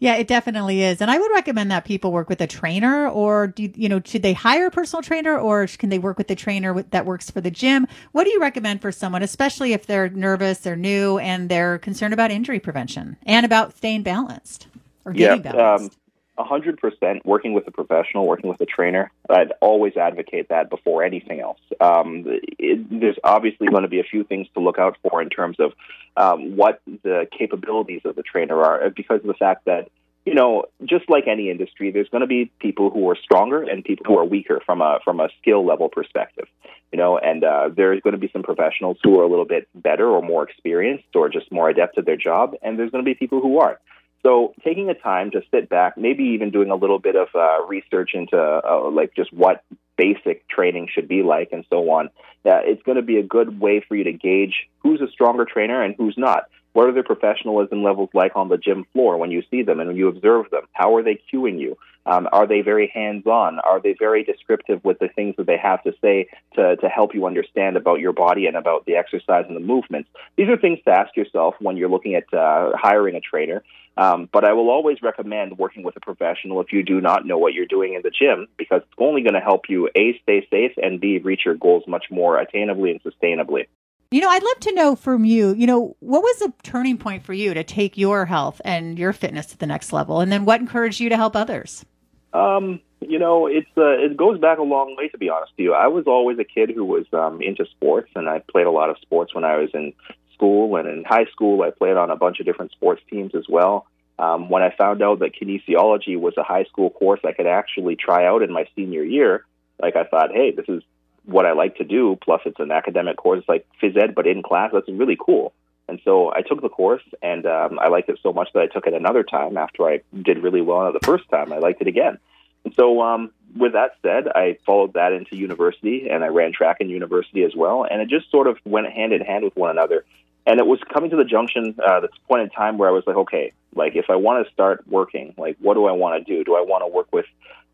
Yeah, 0.01 0.15
it 0.15 0.27
definitely 0.27 0.81
is. 0.81 0.99
And 0.99 1.11
I 1.11 1.19
would 1.19 1.31
recommend 1.31 1.69
that 1.69 1.85
people 1.85 2.11
work 2.11 2.27
with 2.27 2.41
a 2.41 2.47
trainer 2.47 3.07
or 3.07 3.45
do 3.45 3.71
you, 3.75 3.87
know, 3.87 4.01
should 4.03 4.23
they 4.23 4.33
hire 4.33 4.65
a 4.65 4.71
personal 4.71 5.03
trainer 5.03 5.37
or 5.37 5.67
can 5.67 5.89
they 5.89 5.99
work 5.99 6.17
with 6.17 6.27
the 6.27 6.35
trainer 6.35 6.81
that 6.89 7.05
works 7.05 7.29
for 7.29 7.39
the 7.39 7.51
gym? 7.51 7.85
What 8.11 8.23
do 8.23 8.31
you 8.31 8.41
recommend 8.41 8.81
for 8.81 8.91
someone, 8.91 9.21
especially 9.21 9.73
if 9.73 9.85
they're 9.85 10.09
nervous, 10.09 10.57
they're 10.61 10.75
new 10.75 11.19
and 11.19 11.49
they're 11.49 11.77
concerned 11.77 12.15
about 12.15 12.31
injury 12.31 12.59
prevention 12.59 13.15
and 13.27 13.45
about 13.45 13.77
staying 13.77 14.01
balanced 14.01 14.65
or 15.05 15.13
getting 15.13 15.43
yeah, 15.43 15.51
balanced? 15.51 15.93
Um, 15.93 16.00
100% 16.43 17.25
working 17.25 17.53
with 17.53 17.67
a 17.67 17.71
professional, 17.71 18.27
working 18.27 18.49
with 18.49 18.61
a 18.61 18.65
trainer. 18.65 19.11
I'd 19.29 19.53
always 19.61 19.97
advocate 19.97 20.49
that 20.49 20.69
before 20.69 21.03
anything 21.03 21.39
else. 21.39 21.59
Um, 21.79 22.23
it, 22.27 22.87
there's 22.89 23.17
obviously 23.23 23.67
going 23.67 23.83
to 23.83 23.89
be 23.89 23.99
a 23.99 24.03
few 24.03 24.23
things 24.23 24.47
to 24.53 24.59
look 24.59 24.79
out 24.79 24.97
for 25.01 25.21
in 25.21 25.29
terms 25.29 25.57
of 25.59 25.73
um, 26.17 26.55
what 26.55 26.81
the 26.85 27.27
capabilities 27.37 28.01
of 28.05 28.15
the 28.15 28.23
trainer 28.23 28.61
are, 28.63 28.89
because 28.89 29.21
of 29.21 29.27
the 29.27 29.33
fact 29.33 29.65
that 29.65 29.89
you 30.25 30.35
know, 30.35 30.65
just 30.85 31.09
like 31.09 31.27
any 31.27 31.49
industry, 31.49 31.91
there's 31.91 32.09
going 32.09 32.21
to 32.21 32.27
be 32.27 32.51
people 32.59 32.91
who 32.91 33.09
are 33.09 33.15
stronger 33.15 33.63
and 33.63 33.83
people 33.83 34.05
who 34.05 34.19
are 34.19 34.25
weaker 34.25 34.61
from 34.65 34.81
a 34.81 34.99
from 35.03 35.19
a 35.19 35.29
skill 35.41 35.65
level 35.65 35.89
perspective. 35.89 36.47
You 36.91 36.99
know, 36.99 37.17
and 37.17 37.43
uh, 37.43 37.69
there's 37.75 38.01
going 38.01 38.13
to 38.13 38.19
be 38.19 38.29
some 38.31 38.43
professionals 38.43 38.97
who 39.03 39.19
are 39.19 39.23
a 39.23 39.27
little 39.27 39.45
bit 39.45 39.67
better 39.73 40.07
or 40.07 40.21
more 40.21 40.47
experienced 40.47 41.15
or 41.15 41.29
just 41.29 41.51
more 41.51 41.69
adept 41.69 41.97
at 41.97 42.05
their 42.05 42.17
job, 42.17 42.53
and 42.61 42.77
there's 42.77 42.91
going 42.91 43.03
to 43.03 43.09
be 43.09 43.15
people 43.15 43.41
who 43.41 43.59
aren't. 43.59 43.79
So 44.23 44.53
taking 44.63 44.87
the 44.87 44.93
time 44.93 45.31
to 45.31 45.41
sit 45.51 45.69
back, 45.69 45.97
maybe 45.97 46.23
even 46.35 46.51
doing 46.51 46.69
a 46.69 46.75
little 46.75 46.99
bit 46.99 47.15
of 47.15 47.29
uh, 47.33 47.65
research 47.67 48.11
into 48.13 48.37
uh, 48.37 48.89
like 48.91 49.15
just 49.15 49.33
what 49.33 49.63
basic 49.97 50.47
training 50.47 50.89
should 50.93 51.07
be 51.07 51.23
like 51.23 51.49
and 51.51 51.65
so 51.69 51.89
on, 51.89 52.07
uh, 52.45 52.61
it's 52.63 52.83
going 52.83 52.97
to 52.97 53.01
be 53.01 53.17
a 53.17 53.23
good 53.23 53.59
way 53.59 53.83
for 53.87 53.95
you 53.95 54.03
to 54.03 54.13
gauge 54.13 54.67
who's 54.79 55.01
a 55.01 55.07
stronger 55.11 55.45
trainer 55.45 55.81
and 55.81 55.95
who's 55.97 56.15
not. 56.17 56.45
What 56.73 56.87
are 56.87 56.93
their 56.93 57.03
professionalism 57.03 57.83
levels 57.83 58.09
like 58.13 58.35
on 58.35 58.49
the 58.49 58.57
gym 58.57 58.85
floor 58.93 59.17
when 59.17 59.31
you 59.31 59.43
see 59.51 59.63
them 59.63 59.79
and 59.79 59.89
when 59.89 59.97
you 59.97 60.07
observe 60.07 60.49
them? 60.51 60.63
How 60.71 60.95
are 60.95 61.03
they 61.03 61.21
cueing 61.31 61.59
you? 61.59 61.77
Um, 62.05 62.27
are 62.31 62.47
they 62.47 62.61
very 62.61 62.87
hands 62.87 63.27
on? 63.27 63.59
Are 63.59 63.79
they 63.79 63.93
very 63.93 64.23
descriptive 64.23 64.83
with 64.83 64.97
the 64.99 65.09
things 65.09 65.35
that 65.37 65.45
they 65.45 65.57
have 65.57 65.83
to 65.83 65.93
say 66.01 66.29
to, 66.55 66.75
to 66.77 66.89
help 66.89 67.13
you 67.13 67.25
understand 67.25 67.77
about 67.77 67.99
your 67.99 68.13
body 68.13 68.47
and 68.47 68.57
about 68.57 68.85
the 68.85 68.95
exercise 68.95 69.45
and 69.47 69.55
the 69.55 69.61
movements? 69.61 70.09
These 70.35 70.49
are 70.49 70.57
things 70.57 70.79
to 70.85 70.91
ask 70.91 71.15
yourself 71.15 71.55
when 71.59 71.77
you're 71.77 71.89
looking 71.89 72.15
at 72.15 72.33
uh, 72.33 72.71
hiring 72.75 73.15
a 73.15 73.21
trainer. 73.21 73.63
Um, 73.97 74.29
but 74.31 74.45
I 74.45 74.53
will 74.53 74.69
always 74.69 75.01
recommend 75.01 75.57
working 75.57 75.83
with 75.83 75.95
a 75.97 75.99
professional 75.99 76.61
if 76.61 76.71
you 76.71 76.81
do 76.81 77.01
not 77.01 77.25
know 77.25 77.37
what 77.37 77.53
you're 77.53 77.65
doing 77.65 77.93
in 77.93 78.01
the 78.01 78.09
gym 78.09 78.47
because 78.57 78.81
it's 78.83 78.93
only 78.97 79.21
going 79.21 79.33
to 79.33 79.41
help 79.41 79.69
you 79.69 79.89
A, 79.95 80.17
stay 80.23 80.47
safe, 80.49 80.71
and 80.81 80.99
B, 80.99 81.19
reach 81.19 81.41
your 81.45 81.55
goals 81.55 81.83
much 81.87 82.05
more 82.09 82.43
attainably 82.43 82.91
and 82.91 83.03
sustainably. 83.03 83.67
You 84.13 84.19
know, 84.19 84.27
I'd 84.27 84.43
love 84.43 84.59
to 84.59 84.73
know 84.73 84.97
from 84.97 85.23
you, 85.23 85.53
you 85.53 85.65
know, 85.65 85.95
what 86.01 86.21
was 86.21 86.39
the 86.39 86.51
turning 86.63 86.97
point 86.97 87.23
for 87.23 87.31
you 87.31 87.53
to 87.53 87.63
take 87.63 87.97
your 87.97 88.25
health 88.25 88.59
and 88.65 88.99
your 88.99 89.13
fitness 89.13 89.45
to 89.47 89.57
the 89.57 89.65
next 89.65 89.93
level? 89.93 90.19
And 90.19 90.29
then 90.29 90.43
what 90.43 90.59
encouraged 90.59 90.99
you 90.99 91.07
to 91.07 91.15
help 91.15 91.33
others? 91.33 91.85
Um, 92.33 92.81
you 92.99 93.17
know, 93.17 93.47
it's 93.47 93.69
uh, 93.77 93.91
it 93.91 94.17
goes 94.17 94.37
back 94.37 94.57
a 94.57 94.63
long 94.63 94.97
way 94.97 95.07
to 95.07 95.17
be 95.17 95.29
honest 95.29 95.53
with 95.57 95.63
you. 95.63 95.73
I 95.73 95.87
was 95.87 96.07
always 96.07 96.37
a 96.39 96.43
kid 96.43 96.71
who 96.71 96.83
was 96.83 97.05
um, 97.13 97.41
into 97.41 97.65
sports, 97.65 98.11
and 98.13 98.27
I 98.27 98.39
played 98.39 98.67
a 98.67 98.71
lot 98.71 98.89
of 98.89 98.97
sports 99.01 99.33
when 99.33 99.45
I 99.45 99.55
was 99.55 99.69
in 99.73 99.93
school 100.33 100.75
and 100.75 100.89
in 100.89 101.05
high 101.05 101.25
school. 101.31 101.61
I 101.61 101.71
played 101.71 101.95
on 101.95 102.11
a 102.11 102.17
bunch 102.17 102.41
of 102.41 102.45
different 102.45 102.73
sports 102.73 103.01
teams 103.09 103.33
as 103.33 103.45
well. 103.47 103.87
Um, 104.19 104.49
when 104.49 104.61
I 104.61 104.75
found 104.77 105.01
out 105.01 105.19
that 105.19 105.35
kinesiology 105.41 106.19
was 106.19 106.33
a 106.35 106.43
high 106.43 106.65
school 106.65 106.89
course 106.89 107.21
I 107.23 107.31
could 107.31 107.47
actually 107.47 107.95
try 107.95 108.25
out 108.25 108.43
in 108.43 108.51
my 108.51 108.67
senior 108.75 109.03
year, 109.03 109.45
like 109.81 109.95
I 109.95 110.03
thought, 110.03 110.31
hey, 110.33 110.51
this 110.51 110.65
is 110.67 110.83
what 111.25 111.45
I 111.45 111.53
like 111.53 111.77
to 111.77 111.83
do. 111.83 112.17
Plus, 112.21 112.41
it's 112.45 112.59
an 112.59 112.71
academic 112.71 113.17
course. 113.17 113.39
It's 113.39 113.49
like 113.49 113.67
phys 113.81 113.97
ed, 113.97 114.15
but 114.15 114.27
in 114.27 114.43
class. 114.43 114.71
That's 114.73 114.89
really 114.89 115.17
cool. 115.19 115.53
And 115.87 115.99
so 116.05 116.33
I 116.33 116.41
took 116.41 116.61
the 116.61 116.69
course, 116.69 117.03
and 117.21 117.45
um, 117.45 117.77
I 117.79 117.89
liked 117.89 118.09
it 118.09 118.19
so 118.23 118.31
much 118.31 118.49
that 118.53 118.61
I 118.61 118.67
took 118.67 118.87
it 118.87 118.93
another 118.93 119.23
time. 119.23 119.57
After 119.57 119.83
I 119.83 120.01
did 120.21 120.41
really 120.41 120.61
well 120.61 120.77
on 120.77 120.87
it 120.87 120.99
the 120.99 121.05
first 121.05 121.27
time, 121.29 121.51
I 121.51 121.57
liked 121.57 121.81
it 121.81 121.87
again. 121.87 122.17
And 122.63 122.73
so, 122.75 123.01
um, 123.01 123.31
with 123.57 123.73
that 123.73 123.95
said, 124.01 124.27
I 124.29 124.57
followed 124.65 124.93
that 124.93 125.11
into 125.11 125.35
university, 125.35 126.07
and 126.09 126.23
I 126.23 126.27
ran 126.27 126.53
track 126.53 126.77
in 126.79 126.89
university 126.89 127.43
as 127.43 127.55
well. 127.55 127.85
And 127.89 128.01
it 128.01 128.07
just 128.07 128.31
sort 128.31 128.47
of 128.47 128.57
went 128.63 128.87
hand 128.87 129.11
in 129.11 129.21
hand 129.21 129.43
with 129.43 129.55
one 129.55 129.69
another. 129.69 130.05
And 130.45 130.59
it 130.59 130.65
was 130.65 130.79
coming 130.91 131.09
to 131.11 131.17
the 131.17 131.25
junction, 131.25 131.75
uh, 131.85 131.99
this 131.99 132.11
point 132.27 132.43
in 132.43 132.49
time 132.49 132.77
where 132.77 132.89
I 132.89 132.91
was 132.91 133.03
like, 133.05 133.15
okay, 133.15 133.51
like 133.75 133.95
if 133.95 134.09
I 134.09 134.15
want 134.15 134.45
to 134.45 134.53
start 134.53 134.87
working, 134.87 135.33
like 135.37 135.57
what 135.59 135.75
do 135.75 135.85
I 135.85 135.91
want 135.91 136.25
to 136.25 136.33
do? 136.33 136.43
Do 136.43 136.55
I 136.55 136.61
want 136.61 136.83
to 136.83 136.87
work 136.87 137.07
with 137.11 137.25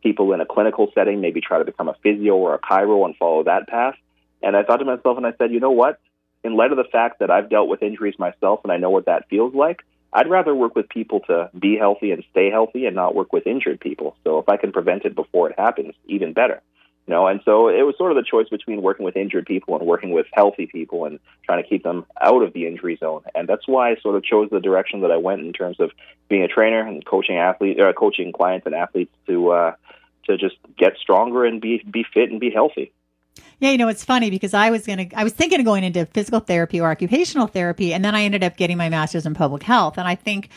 people 0.02 0.34
in 0.34 0.42
a 0.42 0.46
clinical 0.46 0.92
setting, 0.94 1.22
maybe 1.22 1.42
try 1.42 1.60
to 1.60 1.66
become 1.66 1.90
a 1.90 1.96
physio 2.04 2.36
or 2.36 2.56
a 2.56 2.60
chiro 2.60 3.06
and 3.06 3.16
follow 3.18 3.44
that 3.44 3.68
path. 3.68 3.96
And 4.42 4.56
I 4.56 4.64
thought 4.64 4.78
to 4.78 4.86
myself, 4.86 5.18
and 5.18 5.26
I 5.26 5.34
said, 5.38 5.52
you 5.52 5.60
know 5.60 5.72
what? 5.72 6.00
In 6.44 6.56
light 6.56 6.72
of 6.72 6.78
the 6.78 6.84
fact 6.92 7.20
that 7.20 7.32
I've 7.32 7.50
dealt 7.50 7.68
with 7.68 7.82
injuries 7.82 8.16
myself 8.20 8.62
and 8.64 8.72
I 8.72 8.78
know 8.78 8.92
what 8.92 9.06
that 9.06 9.28
feels 9.30 9.54
like, 9.54 9.82
I'd 10.14 10.30
rather 10.30 10.56
work 10.56 10.76
with 10.76 10.88
people 10.90 11.22
to 11.22 11.50
be 11.58 11.78
healthy 11.78 12.12
and 12.12 12.24
stay 12.32 12.50
healthy 12.50 12.86
and 12.86 12.96
not 12.96 13.16
work 13.16 13.34
with 13.34 13.46
injured 13.46 13.80
people. 13.80 14.16
So 14.24 14.40
if 14.40 14.48
I 14.48 14.58
can 14.58 14.72
prevent 14.72 15.06
it 15.06 15.16
before 15.16 15.50
it 15.50 15.60
happens, 15.60 15.94
even 16.06 16.34
better. 16.34 16.62
You 17.08 17.14
know, 17.14 17.28
and 17.28 17.40
so 17.46 17.70
it 17.70 17.84
was 17.84 17.96
sort 17.98 18.12
of 18.12 18.18
the 18.18 18.24
choice 18.30 18.50
between 18.50 18.82
working 18.82 19.06
with 19.06 19.16
injured 19.16 19.46
people 19.46 19.78
and 19.78 19.88
working 19.88 20.12
with 20.12 20.26
healthy 20.34 20.68
people 20.68 21.06
and 21.06 21.20
trying 21.46 21.64
to 21.64 21.70
keep 21.70 21.84
them 21.84 22.06
out 22.22 22.44
of 22.44 22.52
the 22.52 22.68
injury 22.68 22.98
zone. 22.98 23.24
And 23.34 23.48
that's 23.48 23.66
why 23.66 23.92
I 23.92 23.96
sort 24.02 24.18
of 24.18 24.26
chose 24.26 24.50
the 24.52 24.60
direction 24.60 25.02
that 25.02 25.12
I 25.12 25.16
went 25.16 25.40
in 25.40 25.54
terms 25.54 25.80
of 25.80 25.92
being 26.28 26.44
a 26.44 26.50
trainer 26.50 26.86
and 26.86 27.06
coaching 27.06 27.38
athletes, 27.38 27.80
uh, 27.80 27.94
coaching 27.94 28.34
clients 28.34 28.66
and 28.66 28.76
athletes 28.76 29.14
to 29.28 29.52
uh, 29.52 29.76
to 30.26 30.38
just 30.38 30.58
get 30.78 30.98
stronger 31.02 31.46
and 31.46 31.62
be 31.62 31.82
be 31.90 32.06
fit 32.14 32.30
and 32.30 32.42
be 32.42 32.50
healthy. 32.50 32.92
Yeah, 33.60 33.72
you 33.72 33.78
know, 33.78 33.88
it's 33.88 34.04
funny 34.04 34.30
because 34.30 34.54
I 34.54 34.70
was 34.70 34.86
going 34.86 35.10
to, 35.10 35.16
I 35.18 35.24
was 35.24 35.34
thinking 35.34 35.60
of 35.60 35.66
going 35.66 35.84
into 35.84 36.06
physical 36.08 36.40
therapy 36.40 36.82
or 36.82 36.92
occupational 36.92 37.48
therapy, 37.48 37.94
and 37.94 38.04
then 38.04 38.16
I 38.16 38.24
ended 38.24 38.44
up 38.44 38.58
getting 38.58 38.78
my 38.78 38.90
master's 38.90 39.26
in 39.26 39.34
public 39.34 39.64
health. 39.64 39.98
And 39.98 40.08
I 40.08 40.16
think 40.16 40.50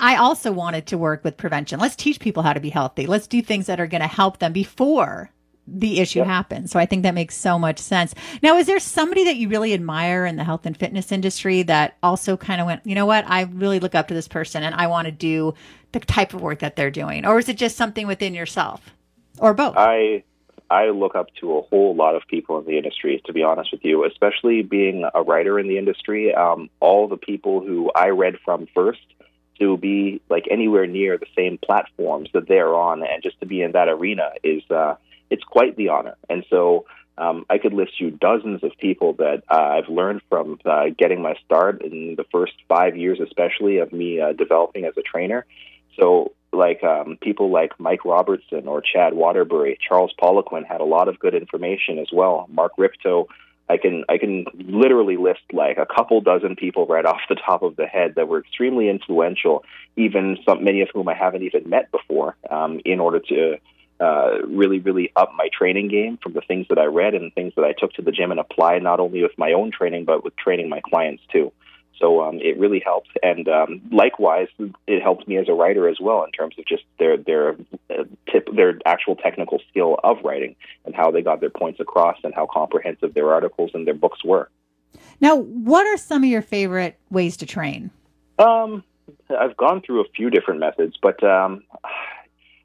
I 0.00 0.16
also 0.16 0.50
wanted 0.50 0.86
to 0.86 0.98
work 0.98 1.22
with 1.24 1.36
prevention. 1.36 1.78
Let's 1.78 1.96
teach 1.96 2.18
people 2.20 2.42
how 2.42 2.52
to 2.52 2.60
be 2.60 2.70
healthy. 2.70 3.06
Let's 3.06 3.26
do 3.26 3.42
things 3.42 3.66
that 3.66 3.78
are 3.80 3.86
going 3.86 4.00
to 4.00 4.08
help 4.08 4.38
them 4.38 4.52
before 4.52 5.30
the 5.72 6.00
issue 6.00 6.20
yep. 6.20 6.28
happens. 6.28 6.70
So 6.70 6.78
I 6.78 6.86
think 6.86 7.02
that 7.02 7.14
makes 7.14 7.36
so 7.36 7.58
much 7.58 7.78
sense. 7.78 8.14
Now, 8.42 8.58
is 8.58 8.66
there 8.66 8.80
somebody 8.80 9.24
that 9.24 9.36
you 9.36 9.48
really 9.48 9.72
admire 9.74 10.26
in 10.26 10.36
the 10.36 10.44
health 10.44 10.66
and 10.66 10.76
fitness 10.76 11.12
industry 11.12 11.62
that 11.64 11.96
also 12.02 12.36
kind 12.36 12.60
of 12.60 12.66
went, 12.66 12.84
you 12.84 12.94
know 12.94 13.06
what, 13.06 13.24
I 13.28 13.42
really 13.42 13.80
look 13.80 13.94
up 13.94 14.08
to 14.08 14.14
this 14.14 14.28
person 14.28 14.62
and 14.62 14.74
I 14.74 14.86
want 14.86 15.06
to 15.06 15.12
do 15.12 15.54
the 15.92 16.00
type 16.00 16.34
of 16.34 16.40
work 16.40 16.60
that 16.60 16.76
they're 16.76 16.90
doing? 16.90 17.26
Or 17.26 17.38
is 17.38 17.48
it 17.48 17.56
just 17.56 17.76
something 17.76 18.06
within 18.06 18.34
yourself? 18.34 18.94
Or 19.38 19.54
both? 19.54 19.74
I 19.76 20.24
I 20.70 20.90
look 20.90 21.16
up 21.16 21.34
to 21.40 21.58
a 21.58 21.62
whole 21.62 21.96
lot 21.96 22.14
of 22.14 22.22
people 22.28 22.58
in 22.60 22.64
the 22.64 22.76
industry, 22.76 23.20
to 23.26 23.32
be 23.32 23.42
honest 23.42 23.72
with 23.72 23.84
you, 23.84 24.04
especially 24.04 24.62
being 24.62 25.04
a 25.14 25.22
writer 25.22 25.58
in 25.58 25.66
the 25.66 25.78
industry. 25.78 26.32
Um, 26.32 26.70
all 26.78 27.08
the 27.08 27.16
people 27.16 27.60
who 27.60 27.90
I 27.94 28.10
read 28.10 28.36
from 28.44 28.68
first 28.72 29.00
to 29.58 29.76
be 29.76 30.20
like 30.30 30.46
anywhere 30.48 30.86
near 30.86 31.18
the 31.18 31.26
same 31.36 31.58
platforms 31.58 32.30
that 32.34 32.46
they're 32.46 32.74
on, 32.74 33.02
and 33.02 33.22
just 33.22 33.40
to 33.40 33.46
be 33.46 33.62
in 33.62 33.72
that 33.72 33.88
arena 33.88 34.30
is 34.44 34.62
uh, 34.70 34.94
it's 35.30 35.44
quite 35.44 35.76
the 35.76 35.88
honor. 35.88 36.16
And 36.28 36.44
so 36.50 36.86
um, 37.18 37.44
I 37.50 37.58
could 37.58 37.74
list 37.74 38.00
you 38.00 38.10
dozens 38.10 38.64
of 38.64 38.72
people 38.78 39.12
that 39.14 39.42
uh, 39.48 39.78
I've 39.78 39.88
learned 39.88 40.22
from 40.28 40.58
uh, 40.64 40.86
getting 40.96 41.22
my 41.22 41.34
start 41.44 41.82
in 41.82 42.14
the 42.16 42.24
first 42.32 42.54
five 42.68 42.96
years, 42.96 43.20
especially 43.20 43.78
of 43.78 43.92
me 43.92 44.20
uh, 44.20 44.32
developing 44.32 44.84
as 44.84 44.94
a 44.96 45.02
trainer. 45.02 45.44
So 45.98 46.32
like 46.52 46.82
um, 46.82 47.18
people 47.20 47.50
like 47.50 47.78
Mike 47.78 48.04
Robertson 48.04 48.66
or 48.66 48.80
Chad 48.80 49.14
Waterbury, 49.14 49.78
Charles 49.86 50.12
Poliquin 50.20 50.66
had 50.66 50.80
a 50.80 50.84
lot 50.84 51.08
of 51.08 51.18
good 51.18 51.34
information 51.34 51.98
as 51.98 52.08
well. 52.12 52.46
Mark 52.50 52.72
Rippetoe, 52.78 53.28
I 53.68 53.76
can 53.76 54.04
I 54.08 54.18
can 54.18 54.46
literally 54.54 55.16
list 55.16 55.42
like 55.52 55.78
a 55.78 55.86
couple 55.86 56.20
dozen 56.20 56.56
people 56.56 56.86
right 56.86 57.04
off 57.12 57.20
the 57.28 57.36
top 57.36 57.62
of 57.62 57.76
the 57.76 57.86
head 57.86 58.14
that 58.16 58.28
were 58.28 58.40
extremely 58.40 58.88
influential, 58.88 59.64
even 59.96 60.38
some 60.48 60.64
many 60.64 60.80
of 60.80 60.88
whom 60.92 61.08
I 61.08 61.14
haven't 61.14 61.42
even 61.42 61.68
met 61.68 61.90
before, 61.92 62.36
um, 62.50 62.80
in 62.84 62.98
order 62.98 63.20
to 63.20 63.58
uh, 64.00 64.38
really 64.46 64.78
really 64.78 65.12
up 65.16 65.32
my 65.36 65.48
training 65.56 65.88
game 65.88 66.18
from 66.22 66.32
the 66.32 66.40
things 66.40 66.66
that 66.68 66.78
I 66.78 66.84
read 66.84 67.14
and 67.14 67.32
things 67.34 67.52
that 67.56 67.64
I 67.64 67.72
took 67.72 67.92
to 67.94 68.02
the 68.02 68.12
gym 68.12 68.30
and 68.30 68.40
applied 68.40 68.82
not 68.82 69.00
only 69.00 69.22
with 69.22 69.36
my 69.36 69.52
own 69.52 69.70
training 69.70 70.04
but 70.04 70.24
with 70.24 70.36
training 70.36 70.68
my 70.68 70.80
clients 70.80 71.22
too. 71.32 71.52
So 72.00 72.22
um, 72.22 72.40
it 72.40 72.58
really 72.58 72.80
helped, 72.82 73.10
and 73.22 73.46
um, 73.46 73.82
likewise, 73.92 74.48
it 74.86 75.02
helped 75.02 75.28
me 75.28 75.36
as 75.36 75.50
a 75.50 75.52
writer 75.52 75.86
as 75.86 75.98
well 76.00 76.24
in 76.24 76.32
terms 76.32 76.54
of 76.58 76.64
just 76.64 76.82
their 76.98 77.18
their 77.18 77.56
uh, 77.90 78.04
tip, 78.32 78.48
their 78.56 78.78
actual 78.86 79.16
technical 79.16 79.60
skill 79.68 80.00
of 80.02 80.16
writing 80.24 80.56
and 80.86 80.94
how 80.94 81.10
they 81.10 81.20
got 81.20 81.40
their 81.40 81.50
points 81.50 81.78
across 81.78 82.16
and 82.24 82.34
how 82.34 82.46
comprehensive 82.46 83.12
their 83.12 83.34
articles 83.34 83.72
and 83.74 83.86
their 83.86 83.94
books 83.94 84.24
were. 84.24 84.48
Now, 85.20 85.36
what 85.36 85.86
are 85.86 85.98
some 85.98 86.24
of 86.24 86.30
your 86.30 86.40
favorite 86.40 86.98
ways 87.10 87.36
to 87.38 87.46
train? 87.46 87.90
Um, 88.38 88.82
I've 89.28 89.56
gone 89.58 89.82
through 89.82 90.00
a 90.00 90.08
few 90.16 90.30
different 90.30 90.60
methods, 90.60 90.96
but 91.02 91.22
um, 91.22 91.64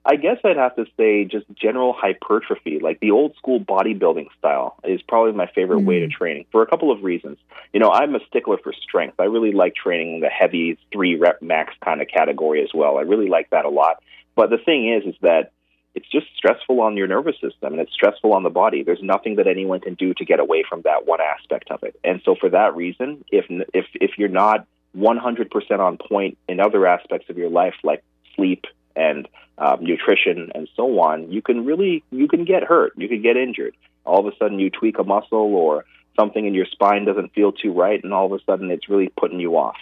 I 0.07 0.17
guess 0.17 0.37
I'd 0.43 0.57
have 0.57 0.75
to 0.75 0.85
say 0.97 1.25
just 1.25 1.45
general 1.55 1.91
hypertrophy, 1.91 2.79
like 2.79 2.99
the 2.99 3.11
old 3.11 3.35
school 3.37 3.59
bodybuilding 3.59 4.27
style, 4.37 4.75
is 4.83 5.01
probably 5.01 5.33
my 5.33 5.47
favorite 5.47 5.79
mm. 5.79 5.85
way 5.85 5.99
to 5.99 6.07
mm. 6.07 6.11
train 6.11 6.45
for 6.51 6.61
a 6.61 6.67
couple 6.67 6.91
of 6.91 7.03
reasons. 7.03 7.37
You 7.73 7.79
know, 7.79 7.91
I'm 7.91 8.13
a 8.13 8.19
stickler 8.27 8.57
for 8.63 8.71
strength. 8.71 9.19
I 9.19 9.23
really 9.23 9.51
like 9.51 9.73
training 9.75 10.21
the 10.21 10.29
heavy 10.29 10.77
three 10.93 11.15
rep 11.15 11.41
max 11.41 11.73
kind 11.83 12.01
of 12.01 12.07
category 12.07 12.61
as 12.63 12.69
well. 12.73 12.97
I 12.97 13.01
really 13.01 13.29
like 13.29 13.49
that 13.49 13.65
a 13.65 13.69
lot. 13.69 14.03
But 14.35 14.51
the 14.51 14.57
thing 14.57 14.93
is, 14.93 15.05
is 15.05 15.15
that 15.21 15.51
it's 15.95 16.07
just 16.09 16.27
stressful 16.37 16.81
on 16.81 16.97
your 16.97 17.07
nervous 17.07 17.35
system 17.35 17.73
and 17.73 17.79
it's 17.79 17.93
stressful 17.93 18.33
on 18.33 18.43
the 18.43 18.49
body. 18.49 18.83
There's 18.83 19.01
nothing 19.01 19.37
that 19.37 19.47
anyone 19.47 19.79
can 19.79 19.95
do 19.95 20.13
to 20.15 20.25
get 20.25 20.39
away 20.39 20.63
from 20.67 20.81
that 20.81 21.07
one 21.07 21.19
aspect 21.21 21.71
of 21.71 21.83
it. 21.83 21.97
And 22.03 22.21
so 22.25 22.35
for 22.35 22.49
that 22.49 22.75
reason, 22.75 23.23
if 23.31 23.45
if 23.73 23.85
if 23.95 24.11
you're 24.17 24.29
not 24.29 24.67
100% 24.95 25.79
on 25.79 25.97
point 25.97 26.37
in 26.47 26.59
other 26.59 26.85
aspects 26.85 27.29
of 27.29 27.37
your 27.37 27.49
life 27.49 27.73
like 27.83 28.03
sleep 28.35 28.65
and 28.95 29.27
um, 29.57 29.83
nutrition 29.83 30.51
and 30.53 30.67
so 30.75 30.99
on, 30.99 31.31
you 31.31 31.41
can 31.41 31.65
really 31.65 32.03
you 32.11 32.27
can 32.27 32.45
get 32.45 32.63
hurt. 32.63 32.93
You 32.97 33.07
can 33.07 33.21
get 33.21 33.37
injured. 33.37 33.75
All 34.05 34.19
of 34.19 34.31
a 34.31 34.37
sudden, 34.37 34.59
you 34.59 34.69
tweak 34.69 34.99
a 34.99 35.03
muscle 35.03 35.55
or 35.55 35.85
something 36.17 36.45
in 36.45 36.53
your 36.53 36.65
spine 36.65 37.05
doesn't 37.05 37.33
feel 37.33 37.51
too 37.51 37.73
right, 37.73 38.03
and 38.03 38.13
all 38.13 38.25
of 38.25 38.31
a 38.31 38.43
sudden, 38.45 38.71
it's 38.71 38.89
really 38.89 39.11
putting 39.17 39.39
you 39.39 39.57
off. 39.57 39.77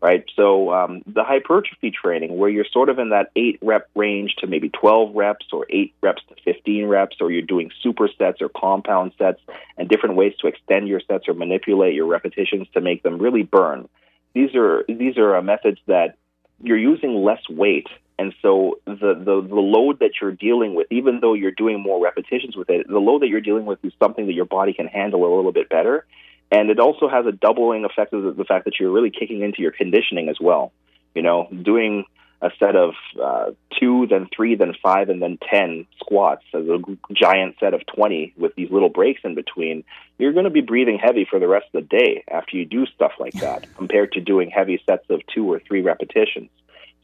Right. 0.00 0.24
So 0.36 0.72
um, 0.72 1.02
the 1.08 1.24
hypertrophy 1.24 1.90
training, 1.90 2.38
where 2.38 2.48
you're 2.48 2.64
sort 2.72 2.88
of 2.88 3.00
in 3.00 3.08
that 3.08 3.32
eight 3.34 3.58
rep 3.60 3.88
range 3.96 4.36
to 4.38 4.46
maybe 4.46 4.68
12 4.68 5.12
reps, 5.12 5.46
or 5.52 5.66
eight 5.70 5.92
reps 6.00 6.22
to 6.28 6.36
15 6.44 6.86
reps, 6.86 7.16
or 7.20 7.32
you're 7.32 7.42
doing 7.42 7.72
super 7.82 8.08
sets 8.16 8.40
or 8.40 8.48
compound 8.48 9.10
sets, 9.18 9.40
and 9.76 9.88
different 9.88 10.14
ways 10.14 10.34
to 10.40 10.46
extend 10.46 10.86
your 10.86 11.00
sets 11.00 11.26
or 11.26 11.34
manipulate 11.34 11.94
your 11.94 12.06
repetitions 12.06 12.68
to 12.74 12.80
make 12.80 13.02
them 13.02 13.18
really 13.18 13.42
burn. 13.42 13.88
These 14.34 14.54
are 14.54 14.84
these 14.86 15.18
are 15.18 15.34
uh, 15.36 15.42
methods 15.42 15.80
that 15.86 16.16
you're 16.62 16.78
using 16.78 17.24
less 17.24 17.42
weight 17.48 17.88
and 18.18 18.34
so 18.42 18.80
the, 18.84 19.14
the, 19.14 19.46
the 19.48 19.60
load 19.60 20.00
that 20.00 20.12
you're 20.20 20.32
dealing 20.32 20.74
with, 20.74 20.88
even 20.90 21.20
though 21.20 21.34
you're 21.34 21.52
doing 21.52 21.80
more 21.80 22.02
repetitions 22.02 22.56
with 22.56 22.68
it, 22.68 22.88
the 22.88 22.98
load 22.98 23.22
that 23.22 23.28
you're 23.28 23.40
dealing 23.40 23.64
with 23.64 23.78
is 23.84 23.92
something 24.00 24.26
that 24.26 24.32
your 24.32 24.44
body 24.44 24.72
can 24.72 24.88
handle 24.88 25.24
a 25.24 25.30
little 25.34 25.52
bit 25.52 25.68
better. 25.68 26.04
And 26.50 26.70
it 26.70 26.80
also 26.80 27.08
has 27.08 27.26
a 27.26 27.32
doubling 27.32 27.84
effect 27.84 28.12
of 28.12 28.36
the, 28.36 28.44
fact 28.44 28.64
that 28.64 28.80
you're 28.80 28.90
really 28.90 29.10
kicking 29.10 29.42
into 29.42 29.62
your 29.62 29.70
conditioning 29.70 30.28
as 30.28 30.36
well. 30.40 30.72
You 31.14 31.22
know, 31.22 31.48
doing 31.62 32.06
a 32.42 32.50
set 32.58 32.74
of 32.74 32.94
uh, 33.22 33.50
two, 33.78 34.06
then 34.08 34.28
three, 34.34 34.56
then 34.56 34.72
five, 34.82 35.10
and 35.10 35.20
then 35.20 35.38
10 35.50 35.86
squats, 36.00 36.44
as 36.54 36.66
a 36.66 36.78
giant 37.12 37.56
set 37.60 37.74
of 37.74 37.82
20 37.94 38.34
with 38.36 38.54
these 38.56 38.70
little 38.70 38.88
breaks 38.88 39.20
in 39.24 39.34
between, 39.34 39.84
you're 40.18 40.32
going 40.32 40.44
to 40.44 40.50
be 40.50 40.60
breathing 40.60 40.98
heavy 40.98 41.26
for 41.28 41.38
the 41.38 41.48
rest 41.48 41.66
of 41.72 41.82
the 41.82 41.98
day 41.98 42.24
after 42.28 42.56
you 42.56 42.64
do 42.64 42.86
stuff 42.86 43.12
like 43.20 43.34
that 43.34 43.66
compared 43.76 44.12
to 44.12 44.20
doing 44.20 44.50
heavy 44.50 44.80
sets 44.86 45.04
of 45.10 45.20
two 45.32 45.50
or 45.50 45.60
three 45.60 45.82
repetitions. 45.82 46.48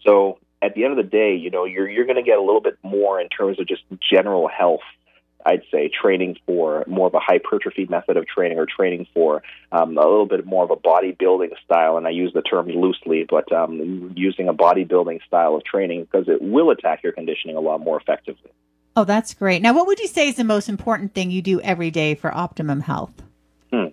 So 0.05 0.39
at 0.65 0.75
the 0.75 0.85
end 0.85 0.99
of 0.99 1.05
the 1.05 1.11
day, 1.11 1.35
you 1.35 1.51
know, 1.51 1.65
you're, 1.65 1.89
you're 1.89 2.07
going 2.07 2.17
to 2.17 2.23
get 2.23 2.39
a 2.39 2.43
little 2.43 2.61
bit 2.61 2.79
more 2.83 3.21
in 3.21 3.29
terms 3.29 3.61
of 3.61 3.67
just 3.67 3.83
general 4.11 4.49
health 4.49 4.81
I'd 5.47 5.63
say 5.71 5.89
training 5.91 6.37
for 6.47 6.85
more 6.87 7.07
of 7.07 7.15
a 7.15 7.21
hypertrophy 7.21 7.87
method 7.87 8.17
of 8.17 8.27
training 8.27 8.59
or 8.59 8.67
training 8.67 9.07
for 9.13 9.43
um, 9.73 9.97
a 9.99 10.01
little 10.01 10.27
bit 10.27 10.47
more 10.47 10.65
of 10.65 10.71
a 10.71 10.77
bodybuilding 10.77 11.51
style. 11.65 11.97
And 11.97 12.07
I 12.07 12.11
use 12.11 12.33
the 12.33 12.43
term 12.43 12.69
loosely, 12.69 13.27
but 13.29 13.53
um, 13.53 14.13
using 14.17 14.49
a 14.49 14.55
bodybuilding 14.55 15.25
style 15.27 15.55
of 15.55 15.65
training 15.65 16.05
because 16.05 16.29
it 16.29 16.41
will 16.41 16.71
attack 16.71 17.03
your 17.03 17.13
conditioning 17.13 17.57
a 17.57 17.61
lot 17.61 17.81
more 17.81 18.01
effectively. 18.01 18.51
Oh, 18.97 19.05
that's 19.05 19.35
great. 19.35 19.61
Now, 19.61 19.75
what 19.75 19.87
would 19.87 19.99
you 19.99 20.07
say 20.07 20.29
is 20.29 20.37
the 20.37 20.45
most 20.45 20.69
important 20.69 21.15
thing 21.15 21.31
you 21.31 21.43
do 21.43 21.61
every 21.61 21.91
day 21.91 22.15
for 22.15 22.35
optimum 22.35 22.81
health? 22.81 23.13
Hmm. 23.73 23.87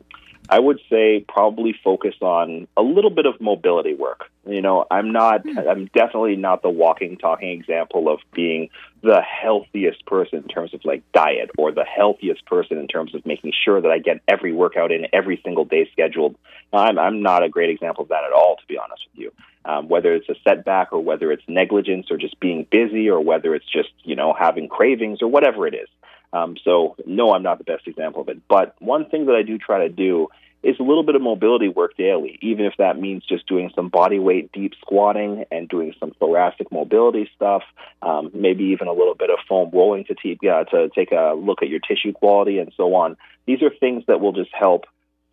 I 0.52 0.60
would 0.60 0.82
say 0.90 1.26
probably 1.30 1.74
focus 1.82 2.14
on 2.20 2.68
a 2.76 2.82
little 2.82 3.10
bit 3.10 3.26
of 3.26 3.40
mobility 3.40 3.94
work. 3.94 4.26
You 4.46 4.62
know, 4.62 4.86
I'm 4.92 5.14
not, 5.14 5.44
hmm. 5.44 5.58
I'm 5.58 5.86
definitely 5.96 6.36
not 6.36 6.62
the 6.62 6.70
walking, 6.70 7.18
talking 7.18 7.50
example 7.52 8.10
of 8.10 8.20
being 8.34 8.70
the 9.02 9.22
healthiest 9.22 10.06
person 10.06 10.40
in 10.40 10.48
terms 10.50 10.74
of 10.74 10.82
like 10.84 11.10
diet 11.14 11.52
or 11.58 11.72
the 11.72 11.86
healthiest 11.86 12.46
person 12.46 12.78
in 12.78 12.88
terms 12.90 13.16
of 13.16 13.26
making 13.26 13.54
sure 13.64 13.80
that 13.80 13.90
I 13.90 14.00
get 14.00 14.20
every 14.28 14.52
workout 14.52 14.92
in 14.92 15.08
every 15.14 15.40
single 15.42 15.64
day 15.64 15.90
scheduled. 15.94 16.36
I'm, 16.74 17.00
I'm 17.00 17.22
not 17.22 17.44
a 17.44 17.50
great 17.50 17.70
example 17.70 18.04
of 18.04 18.10
that 18.10 18.26
at 18.26 18.34
all, 18.34 18.58
to 18.58 18.68
be 18.68 18.78
honest 18.78 19.04
with 19.10 19.24
you. 19.24 19.32
Um, 19.64 19.88
whether 19.88 20.14
it's 20.14 20.28
a 20.28 20.36
setback 20.44 20.92
or 20.92 21.00
whether 21.00 21.32
it's 21.32 21.44
negligence 21.48 22.08
or 22.12 22.18
just 22.18 22.38
being 22.42 22.68
busy 22.70 23.10
or 23.10 23.22
whether 23.22 23.56
it's 23.56 23.72
just, 23.72 23.90
you 24.04 24.18
know, 24.18 24.34
having 24.38 24.68
cravings 24.68 25.22
or 25.22 25.30
whatever 25.30 25.66
it 25.66 25.76
is. 25.76 25.88
Um, 26.34 26.56
so, 26.64 26.96
no, 27.06 27.34
I'm 27.34 27.44
not 27.44 27.58
the 27.58 27.64
best 27.64 27.88
example 27.88 28.22
of 28.22 28.30
it. 28.30 28.40
But 28.48 28.76
one 28.80 29.06
thing 29.10 29.26
that 29.26 29.36
I 29.36 29.44
do 29.44 29.58
try 29.58 29.80
to 29.80 29.90
do 29.90 30.30
is 30.64 30.76
a 30.80 30.84
little 30.84 31.04
bit 31.04 31.16
of 31.16 31.22
mobility 31.22 31.68
work 31.68 31.98
daily, 31.98 32.38
even 32.42 32.66
if 32.66 32.74
that 32.78 33.00
means 33.00 33.24
just 33.28 33.48
doing 33.48 33.72
some 33.76 33.90
body 33.90 34.20
weight 34.20 34.52
deep 34.52 34.74
squatting 34.80 35.44
and 35.52 35.68
doing 35.68 35.94
some 36.00 36.12
thoracic 36.20 36.72
mobility 36.72 37.30
stuff, 37.36 37.64
um, 38.02 38.30
maybe 38.34 38.66
even 38.66 38.88
a 38.88 38.94
little 38.94 39.16
bit 39.16 39.32
of 39.32 39.40
foam 39.50 39.72
rolling 39.74 40.06
to, 40.06 40.14
uh, 40.48 40.64
to 40.66 40.90
take 40.90 41.12
a 41.12 41.34
look 41.36 41.64
at 41.64 41.70
your 41.70 41.80
tissue 41.80 42.14
quality 42.14 42.60
and 42.60 42.72
so 42.78 42.94
on. 42.94 43.18
These 43.48 43.64
are 43.64 43.72
things 43.72 44.04
that 44.08 44.22
will 44.22 44.34
just 44.34 44.52
help 44.54 44.86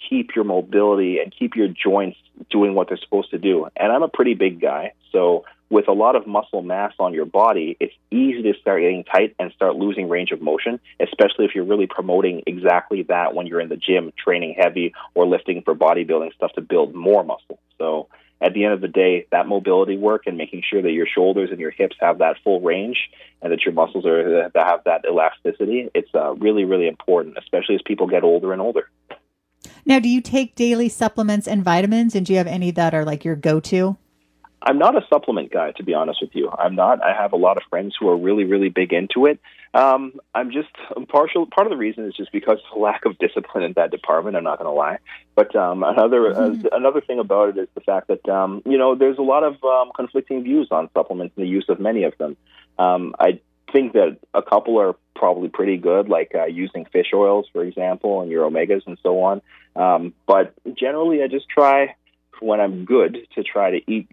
keep 0.09 0.35
your 0.35 0.45
mobility 0.45 1.19
and 1.19 1.35
keep 1.37 1.57
your 1.57 1.69
joints 1.69 2.17
doing 2.51 2.75
what 2.75 2.89
they're 2.89 2.97
supposed 2.97 3.31
to 3.31 3.39
do. 3.39 3.69
And 3.77 3.93
I'm 3.93 4.03
a 4.03 4.09
pretty 4.09 4.35
big 4.35 4.61
guy, 4.61 4.93
so 5.13 5.45
with 5.71 5.89
a 5.89 5.93
lot 5.93 6.17
of 6.17 6.27
muscle 6.27 6.63
mass 6.63 6.93
on 6.99 7.13
your 7.13 7.27
body, 7.27 7.77
it's 7.79 7.93
easy 8.11 8.43
to 8.43 8.55
start 8.61 8.81
getting 8.81 9.05
tight 9.05 9.35
and 9.39 9.53
start 9.53 9.77
losing 9.77 10.09
range 10.09 10.31
of 10.31 10.41
motion, 10.41 10.81
especially 11.01 11.45
if 11.45 11.55
you're 11.55 11.65
really 11.65 11.87
promoting 11.87 12.43
exactly 12.47 13.03
that 13.05 13.35
when 13.35 13.47
you're 13.47 13.61
in 13.61 13.69
the 13.69 13.77
gym 13.77 14.13
training 14.23 14.55
heavy 14.59 14.95
or 15.15 15.27
lifting 15.27 15.63
for 15.63 15.75
bodybuilding 15.75 16.35
stuff 16.35 16.53
to 16.55 16.61
build 16.61 16.95
more 16.95 17.23
muscle. 17.23 17.59
So 17.77 18.09
at 18.41 18.55
the 18.55 18.65
end 18.65 18.73
of 18.73 18.81
the 18.81 18.89
day, 18.89 19.27
that 19.31 19.47
mobility 19.47 19.97
work 19.97 20.23
and 20.27 20.39
making 20.39 20.63
sure 20.69 20.81
that 20.81 20.93
your 20.93 21.07
shoulders 21.07 21.51
and 21.51 21.59
your 21.59 21.71
hips 21.71 21.97
have 22.01 22.19
that 22.19 22.37
full 22.45 22.61
range 22.61 22.97
and 23.43 23.53
that 23.53 23.65
your 23.65 23.75
muscles 23.75 24.07
are 24.07 24.51
that 24.53 24.67
have 24.67 24.85
that 24.85 25.05
elasticity, 25.09 25.91
it's 25.95 26.11
uh, 26.15 26.35
really, 26.35 26.65
really 26.65 26.89
important, 26.89 27.37
especially 27.37 27.75
as 27.75 27.83
people 27.85 28.07
get 28.07 28.23
older 28.23 28.53
and 28.53 28.63
older. 28.63 28.89
Now, 29.85 29.99
do 29.99 30.09
you 30.09 30.21
take 30.21 30.55
daily 30.55 30.89
supplements 30.89 31.49
and 31.49 31.65
vitamins, 31.65 32.15
and 32.15 32.25
do 32.25 32.33
you 32.33 32.39
have 32.39 32.47
any 32.47 32.71
that 32.73 32.95
are 32.95 33.05
like 33.05 33.25
your 33.25 33.37
go-to? 33.37 33.97
I'm 34.69 34.77
not 34.77 35.03
a 35.03 35.07
supplement 35.09 35.51
guy, 35.51 35.73
to 35.73 35.83
be 35.83 35.95
honest 35.95 36.19
with 36.21 36.35
you. 36.35 36.51
I'm 36.51 36.75
not. 36.75 37.03
I 37.03 37.15
have 37.15 37.33
a 37.33 37.37
lot 37.37 37.57
of 37.57 37.63
friends 37.71 37.97
who 37.99 38.07
are 38.11 38.17
really, 38.19 38.45
really 38.45 38.69
big 38.69 38.93
into 38.93 39.25
it. 39.25 39.41
Um, 39.73 40.21
I'm 40.35 40.51
just 40.51 40.69
I'm 40.95 41.07
partial. 41.07 41.47
Part 41.47 41.67
of 41.67 41.71
the 41.71 41.79
reason 41.79 42.05
is 42.05 42.15
just 42.15 42.31
because 42.33 42.59
of 42.71 42.79
lack 42.79 43.07
of 43.07 43.17
discipline 43.17 43.65
in 43.65 43.73
that 43.77 43.91
department. 43.91 44.37
I'm 44.37 44.45
not 44.45 44.59
going 44.59 44.69
to 44.69 44.75
lie. 44.75 44.99
But 45.35 45.57
um, 45.57 45.83
another 45.83 46.35
mm-hmm. 46.35 46.67
uh, 46.67 46.77
another 46.77 47.01
thing 47.01 47.19
about 47.19 47.49
it 47.49 47.59
is 47.63 47.69
the 47.75 47.81
fact 47.81 48.09
that 48.09 48.29
um, 48.29 48.61
you 48.67 48.77
know 48.77 48.95
there's 48.95 49.17
a 49.17 49.23
lot 49.23 49.43
of 49.43 49.55
um, 49.65 49.91
conflicting 49.97 50.43
views 50.43 50.69
on 50.71 50.91
supplements 50.93 51.33
and 51.39 51.47
the 51.47 51.49
use 51.49 51.65
of 51.71 51.81
many 51.81 52.05
of 52.05 52.13
them. 52.19 52.37
Um, 52.79 53.15
I 53.19 53.41
think 53.73 53.95
that 53.95 54.19
a 54.35 54.43
couple 54.43 54.79
are 54.79 54.97
probably 55.17 55.49
pretty 55.49 55.79
good, 55.79 56.11
like 56.11 56.33
uh, 56.35 56.45
using 56.45 56.85
fish 56.93 57.13
oils, 57.15 57.47
for 57.55 57.65
example, 57.65 58.21
and 58.21 58.31
your 58.31 58.49
omegas 58.49 58.87
and 58.87 58.99
so 59.03 59.23
on. 59.23 59.41
Um, 59.77 60.13
but 60.27 60.53
generally, 60.75 61.23
I 61.23 61.27
just 61.29 61.49
try 61.49 61.95
when 62.41 62.61
I'm 62.61 62.85
good 62.85 63.19
to 63.35 63.43
try 63.43 63.71
to 63.71 63.91
eat 63.91 64.09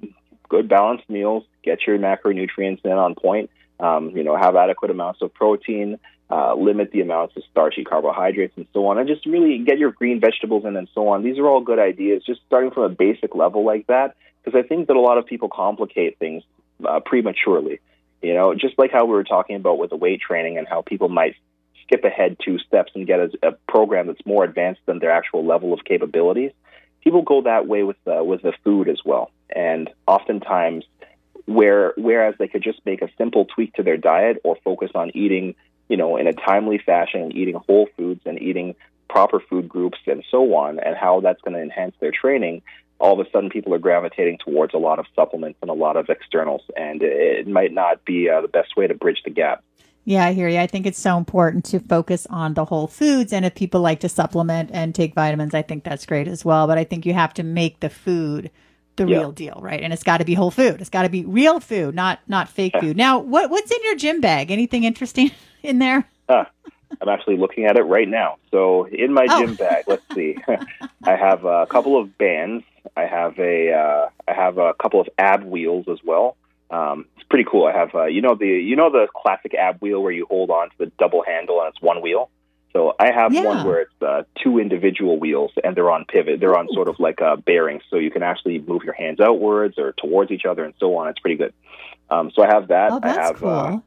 good 0.50 0.68
balanced 0.68 1.10
meals, 1.10 1.44
get 1.64 1.86
your 1.86 1.98
macronutrients 1.98 2.84
in 2.84 2.92
on 2.92 3.16
point, 3.16 3.50
um, 3.80 4.10
you 4.16 4.24
know, 4.24 4.36
have 4.36 4.56
adequate 4.56 4.92
amounts 4.92 5.22
of 5.22 5.34
protein, 5.34 6.00
uh, 6.30 6.56
limit 6.56 6.92
the 6.92 7.02
amounts 7.02 7.36
of 7.38 7.44
starchy 7.52 7.84
carbohydrates 7.84 8.54
and 8.56 8.66
so 8.74 8.88
on, 8.88 8.98
and 8.98 9.08
just 9.08 9.26
really 9.26 9.60
get 9.60 9.78
your 9.78 9.92
green 9.92 10.20
vegetables 10.20 10.66
in 10.66 10.76
and 10.76 10.88
so 10.94 11.08
on. 11.10 11.24
These 11.24 11.38
are 11.38 11.48
all 11.48 11.62
good 11.62 11.80
ideas, 11.80 12.24
just 12.26 12.42
starting 12.48 12.72
from 12.72 12.84
a 12.84 12.90
basic 12.90 13.36
level 13.36 13.64
like 13.64 13.88
that, 13.88 14.16
because 14.44 14.58
I 14.58 14.68
think 14.68 14.88
that 14.88 14.96
a 14.96 15.02
lot 15.02 15.18
of 15.18 15.26
people 15.26 15.50
complicate 15.50 16.18
things 16.20 16.44
uh, 16.88 17.00
prematurely. 17.00 17.80
You 18.22 18.34
know, 18.34 18.56
just 18.56 18.80
like 18.80 18.92
how 18.92 19.06
we 19.06 19.12
were 19.12 19.24
talking 19.24 19.56
about 19.56 19.78
with 19.78 19.92
the 19.92 19.98
weight 19.98 20.22
training 20.22 20.58
and 20.58 20.68
how 20.68 20.82
people 20.82 21.10
might 21.10 21.36
skip 21.84 22.04
ahead 22.04 22.38
two 22.44 22.58
steps 22.58 22.92
and 22.96 23.06
get 23.06 23.20
a, 23.20 23.30
a 23.44 23.52
program 23.68 24.08
that's 24.08 24.26
more 24.26 24.44
advanced 24.44 24.82
than 24.88 24.98
their 24.98 25.12
actual 25.12 25.46
level 25.46 25.74
of 25.74 25.86
capabilities 25.86 26.52
people 27.06 27.22
go 27.22 27.44
that 27.44 27.68
way 27.68 27.84
with 27.84 27.98
the, 28.04 28.22
with 28.24 28.42
the 28.42 28.52
food 28.64 28.90
as 28.90 29.00
well. 29.06 29.32
And 29.50 29.90
oftentimes, 30.08 30.86
where 31.46 31.94
whereas 31.98 32.36
they 32.40 32.48
could 32.48 32.64
just 32.64 32.80
make 32.86 33.02
a 33.02 33.10
simple 33.18 33.46
tweak 33.46 33.74
to 33.76 33.84
their 33.84 33.98
diet 33.98 34.42
or 34.44 34.58
focus 34.64 34.92
on 34.96 35.12
eating, 35.16 35.56
you 35.90 35.98
know, 35.98 36.18
in 36.18 36.28
a 36.28 36.34
timely 36.34 36.78
fashion 36.78 37.22
and 37.22 37.36
eating 37.36 37.56
whole 37.56 37.88
foods 37.98 38.22
and 38.26 38.42
eating 38.42 38.76
proper 39.10 39.40
food 39.40 39.70
groups 39.70 40.00
and 40.08 40.24
so 40.30 40.56
on, 40.56 40.80
and 40.80 40.96
how 40.96 41.22
that's 41.22 41.42
going 41.42 41.54
to 41.54 41.62
enhance 41.62 41.96
their 42.00 42.12
training. 42.12 42.62
All 42.98 43.20
of 43.20 43.26
a 43.26 43.30
sudden, 43.30 43.50
people 43.50 43.74
are 43.74 43.80
gravitating 43.80 44.40
towards 44.40 44.74
a 44.74 44.78
lot 44.78 45.00
of 45.00 45.06
supplements 45.16 45.60
and 45.62 45.70
a 45.70 45.74
lot 45.74 45.98
of 45.98 46.10
externals, 46.10 46.62
and 46.76 47.04
it 47.04 47.48
might 47.48 47.74
not 47.74 48.04
be 48.06 48.30
uh, 48.30 48.42
the 48.42 48.48
best 48.48 48.76
way 48.78 48.88
to 48.88 48.94
bridge 48.94 49.22
the 49.24 49.30
gap. 49.30 49.64
Yeah, 50.06 50.26
I 50.26 50.34
hear 50.34 50.48
you. 50.48 50.60
I 50.60 50.68
think 50.68 50.86
it's 50.86 51.00
so 51.00 51.18
important 51.18 51.66
to 51.66 51.80
focus 51.80 52.28
on 52.30 52.54
the 52.54 52.66
whole 52.66 52.88
foods. 52.88 53.34
And 53.34 53.44
if 53.44 53.56
people 53.56 53.82
like 53.82 54.00
to 54.02 54.10
supplement 54.10 54.70
and 54.72 54.94
take 54.94 55.16
vitamins, 55.16 55.56
I 55.56 55.64
think 55.64 55.84
that's 55.84 56.06
great 56.06 56.28
as 56.28 56.46
well. 56.46 56.68
But 56.68 56.78
I 56.78 56.84
think 56.84 57.08
you 57.08 57.14
have 57.14 57.34
to 57.36 57.44
make 57.44 57.80
the 57.80 57.90
food 57.90 58.52
the 58.96 59.08
yeah. 59.08 59.20
real 59.20 59.32
deal, 59.32 59.60
right? 59.62 59.82
And 59.82 59.94
it's 59.94 60.04
got 60.04 60.18
to 60.18 60.26
be 60.26 60.34
whole 60.34 60.52
food. 60.52 60.82
It's 60.82 60.90
got 60.90 61.04
to 61.04 61.10
be 61.10 61.26
real 61.26 61.60
food, 61.60 61.96
not 61.96 62.20
not 62.28 62.50
fake 62.50 62.74
yeah. 62.76 62.82
food. 62.82 62.98
Now, 62.98 63.20
what 63.20 63.50
what's 63.50 63.72
in 63.72 63.80
your 63.84 63.96
gym 63.96 64.22
bag? 64.22 64.52
Anything 64.52 64.84
interesting 64.84 65.32
in 65.64 65.80
there? 65.80 66.08
Uh, 66.28 66.46
I'm 67.02 67.10
actually 67.10 67.38
looking 67.38 67.66
at 67.66 67.78
it 67.78 67.84
right 67.84 68.08
now. 68.08 68.38
So 68.52 68.86
in 68.86 69.14
my 69.14 69.28
oh. 69.30 69.46
gym 69.46 69.56
bag, 69.56 69.86
let's 69.88 70.04
see. 70.14 70.38
I 71.04 71.16
have 71.16 71.46
a 71.46 71.66
couple 71.68 72.00
of 72.00 72.18
bands. 72.18 72.64
I 72.96 73.06
have 73.06 73.38
a 73.40 73.72
uh, 73.74 74.10
I 74.28 74.34
have 74.34 74.58
a 74.58 74.74
couple 74.74 75.02
of 75.02 75.10
ab 75.18 75.44
wheels 75.44 75.86
as 75.90 76.00
well. 76.04 76.38
Um, 76.72 77.06
it's 77.16 77.28
pretty 77.28 77.46
cool. 77.50 77.66
I 77.66 77.78
have 77.78 77.94
uh, 77.94 78.06
you 78.06 78.22
know 78.22 78.36
the 78.36 78.48
you 78.48 78.76
know 78.76 78.90
the 78.90 79.08
classic 79.16 79.54
ab 79.54 79.82
wheel 79.82 80.02
where 80.02 80.12
you 80.12 80.26
hold 80.30 80.50
on 80.50 80.70
to 80.70 80.76
the 80.78 80.92
double 80.98 81.24
handle 81.24 81.60
and 81.62 81.70
it's 81.70 81.82
one 81.82 82.02
wheel. 82.02 82.30
So 82.76 82.94
I 83.00 83.14
have 83.14 83.32
yeah. 83.32 83.44
one 83.44 83.66
where 83.66 83.80
it's 83.84 84.02
uh, 84.02 84.24
two 84.44 84.60
individual 84.60 85.18
wheels 85.18 85.52
and 85.64 85.78
they're 85.78 85.90
on 85.90 86.04
pivot. 86.04 86.42
They're 86.42 86.58
on 86.58 86.68
sort 86.74 86.90
of 86.90 87.00
like 87.00 87.22
a 87.22 87.38
bearing, 87.38 87.80
so 87.90 87.96
you 87.96 88.12
can 88.12 88.22
actually 88.22 88.60
move 88.60 88.84
your 88.84 88.94
hands 88.94 89.22
outwards 89.22 89.78
or 89.78 89.94
towards 89.94 90.30
each 90.30 90.44
other 90.44 90.66
and 90.66 90.74
so 90.78 90.98
on. 90.98 91.08
It's 91.08 91.20
pretty 91.20 91.38
good. 91.38 91.54
Um, 92.10 92.32
so 92.36 92.44
I 92.44 92.48
have 92.48 92.68
that. 92.68 92.92
Oh, 92.92 93.00
I 93.02 93.08
have 93.14 93.38
cool. 93.38 93.50
uh, 93.50 93.80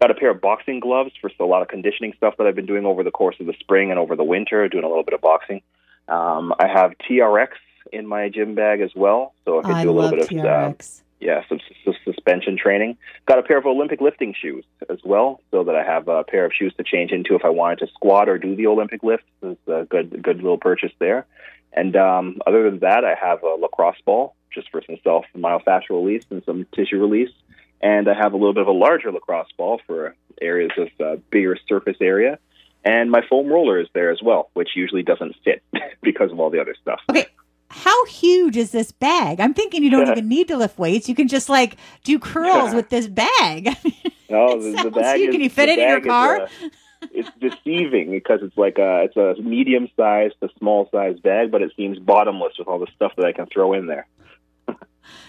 got 0.00 0.12
a 0.12 0.14
pair 0.14 0.30
of 0.30 0.40
boxing 0.40 0.78
gloves 0.78 1.10
for 1.20 1.28
a 1.40 1.44
lot 1.44 1.62
of 1.62 1.66
conditioning 1.66 2.12
stuff 2.16 2.34
that 2.38 2.46
I've 2.46 2.54
been 2.54 2.66
doing 2.66 2.86
over 2.86 3.02
the 3.02 3.10
course 3.10 3.34
of 3.40 3.46
the 3.46 3.54
spring 3.58 3.90
and 3.90 3.98
over 3.98 4.14
the 4.14 4.22
winter, 4.22 4.68
doing 4.68 4.84
a 4.84 4.88
little 4.88 5.02
bit 5.02 5.14
of 5.14 5.20
boxing. 5.20 5.60
Um, 6.06 6.54
I 6.60 6.68
have 6.68 6.92
TRX 7.10 7.48
in 7.92 8.06
my 8.06 8.28
gym 8.28 8.54
bag 8.54 8.80
as 8.80 8.92
well, 8.94 9.34
so 9.44 9.58
I 9.58 9.62
can 9.62 9.72
I 9.72 9.82
do 9.82 9.90
a 9.90 9.92
little 9.92 10.10
bit 10.10 10.20
of 10.20 10.28
TRX. 10.28 11.00
Uh, 11.00 11.02
yeah, 11.20 11.42
some, 11.48 11.60
suspension 12.04 12.58
training. 12.58 12.96
Got 13.26 13.38
a 13.38 13.42
pair 13.42 13.58
of 13.58 13.66
Olympic 13.66 14.00
lifting 14.00 14.34
shoes 14.40 14.64
as 14.88 14.98
well, 15.04 15.40
so 15.50 15.64
that 15.64 15.74
I 15.74 15.82
have 15.82 16.08
a 16.08 16.24
pair 16.24 16.44
of 16.44 16.52
shoes 16.52 16.74
to 16.76 16.84
change 16.84 17.10
into 17.10 17.34
if 17.34 17.44
I 17.44 17.50
wanted 17.50 17.78
to 17.80 17.86
squat 17.88 18.28
or 18.28 18.38
do 18.38 18.54
the 18.54 18.66
Olympic 18.66 19.02
lift. 19.02 19.24
It's 19.42 19.60
a 19.66 19.86
good, 19.88 20.22
good 20.22 20.36
little 20.36 20.58
purchase 20.58 20.92
there. 20.98 21.26
And 21.72 21.96
um, 21.96 22.38
other 22.46 22.68
than 22.68 22.80
that, 22.80 23.04
I 23.04 23.14
have 23.14 23.42
a 23.42 23.56
lacrosse 23.60 24.00
ball 24.04 24.34
just 24.52 24.70
for 24.70 24.82
some 24.86 24.96
self 25.04 25.24
myofascial 25.36 25.90
release 25.90 26.24
and 26.30 26.42
some 26.44 26.66
tissue 26.74 26.98
release. 26.98 27.30
And 27.80 28.08
I 28.08 28.14
have 28.14 28.32
a 28.32 28.36
little 28.36 28.54
bit 28.54 28.62
of 28.62 28.68
a 28.68 28.72
larger 28.72 29.12
lacrosse 29.12 29.52
ball 29.56 29.80
for 29.86 30.14
areas 30.40 30.72
of 30.78 30.88
uh, 31.00 31.16
bigger 31.30 31.56
surface 31.68 31.96
area. 32.00 32.38
And 32.84 33.10
my 33.10 33.20
foam 33.28 33.48
roller 33.48 33.80
is 33.80 33.88
there 33.92 34.10
as 34.10 34.22
well, 34.22 34.50
which 34.54 34.70
usually 34.76 35.02
doesn't 35.02 35.34
fit 35.44 35.62
because 36.02 36.32
of 36.32 36.40
all 36.40 36.50
the 36.50 36.60
other 36.60 36.74
stuff. 36.80 37.00
Okay, 37.10 37.26
how 37.68 38.06
huge 38.06 38.56
is 38.56 38.70
this 38.70 38.92
bag? 38.92 39.40
I'm 39.40 39.54
thinking 39.54 39.82
you 39.82 39.90
don't 39.90 40.08
even 40.08 40.28
need 40.28 40.48
to 40.48 40.56
lift 40.56 40.78
weights. 40.78 41.08
You 41.08 41.14
can 41.14 41.28
just 41.28 41.48
like 41.48 41.76
do 42.04 42.18
curls 42.18 42.74
with 42.74 42.90
this 42.90 43.08
bag. 43.08 43.64
no, 44.30 44.60
the, 44.60 44.82
the, 44.84 44.90
bag. 44.90 45.20
Is, 45.20 45.30
can 45.30 45.40
you 45.40 45.50
fit 45.50 45.68
it 45.68 45.78
in 45.78 45.88
your 45.88 46.00
car? 46.00 46.42
A, 46.42 46.48
it's 47.12 47.28
deceiving 47.40 48.10
because 48.10 48.40
it's 48.42 48.56
like 48.56 48.78
a 48.78 49.04
it's 49.04 49.16
a 49.16 49.40
medium 49.42 49.88
sized 49.96 50.34
to 50.40 50.48
small 50.58 50.88
sized 50.92 51.22
bag, 51.22 51.50
but 51.50 51.62
it 51.62 51.72
seems 51.76 51.98
bottomless 51.98 52.54
with 52.58 52.68
all 52.68 52.78
the 52.78 52.88
stuff 52.94 53.12
that 53.16 53.26
I 53.26 53.32
can 53.32 53.46
throw 53.46 53.72
in 53.72 53.86
there. 53.86 54.06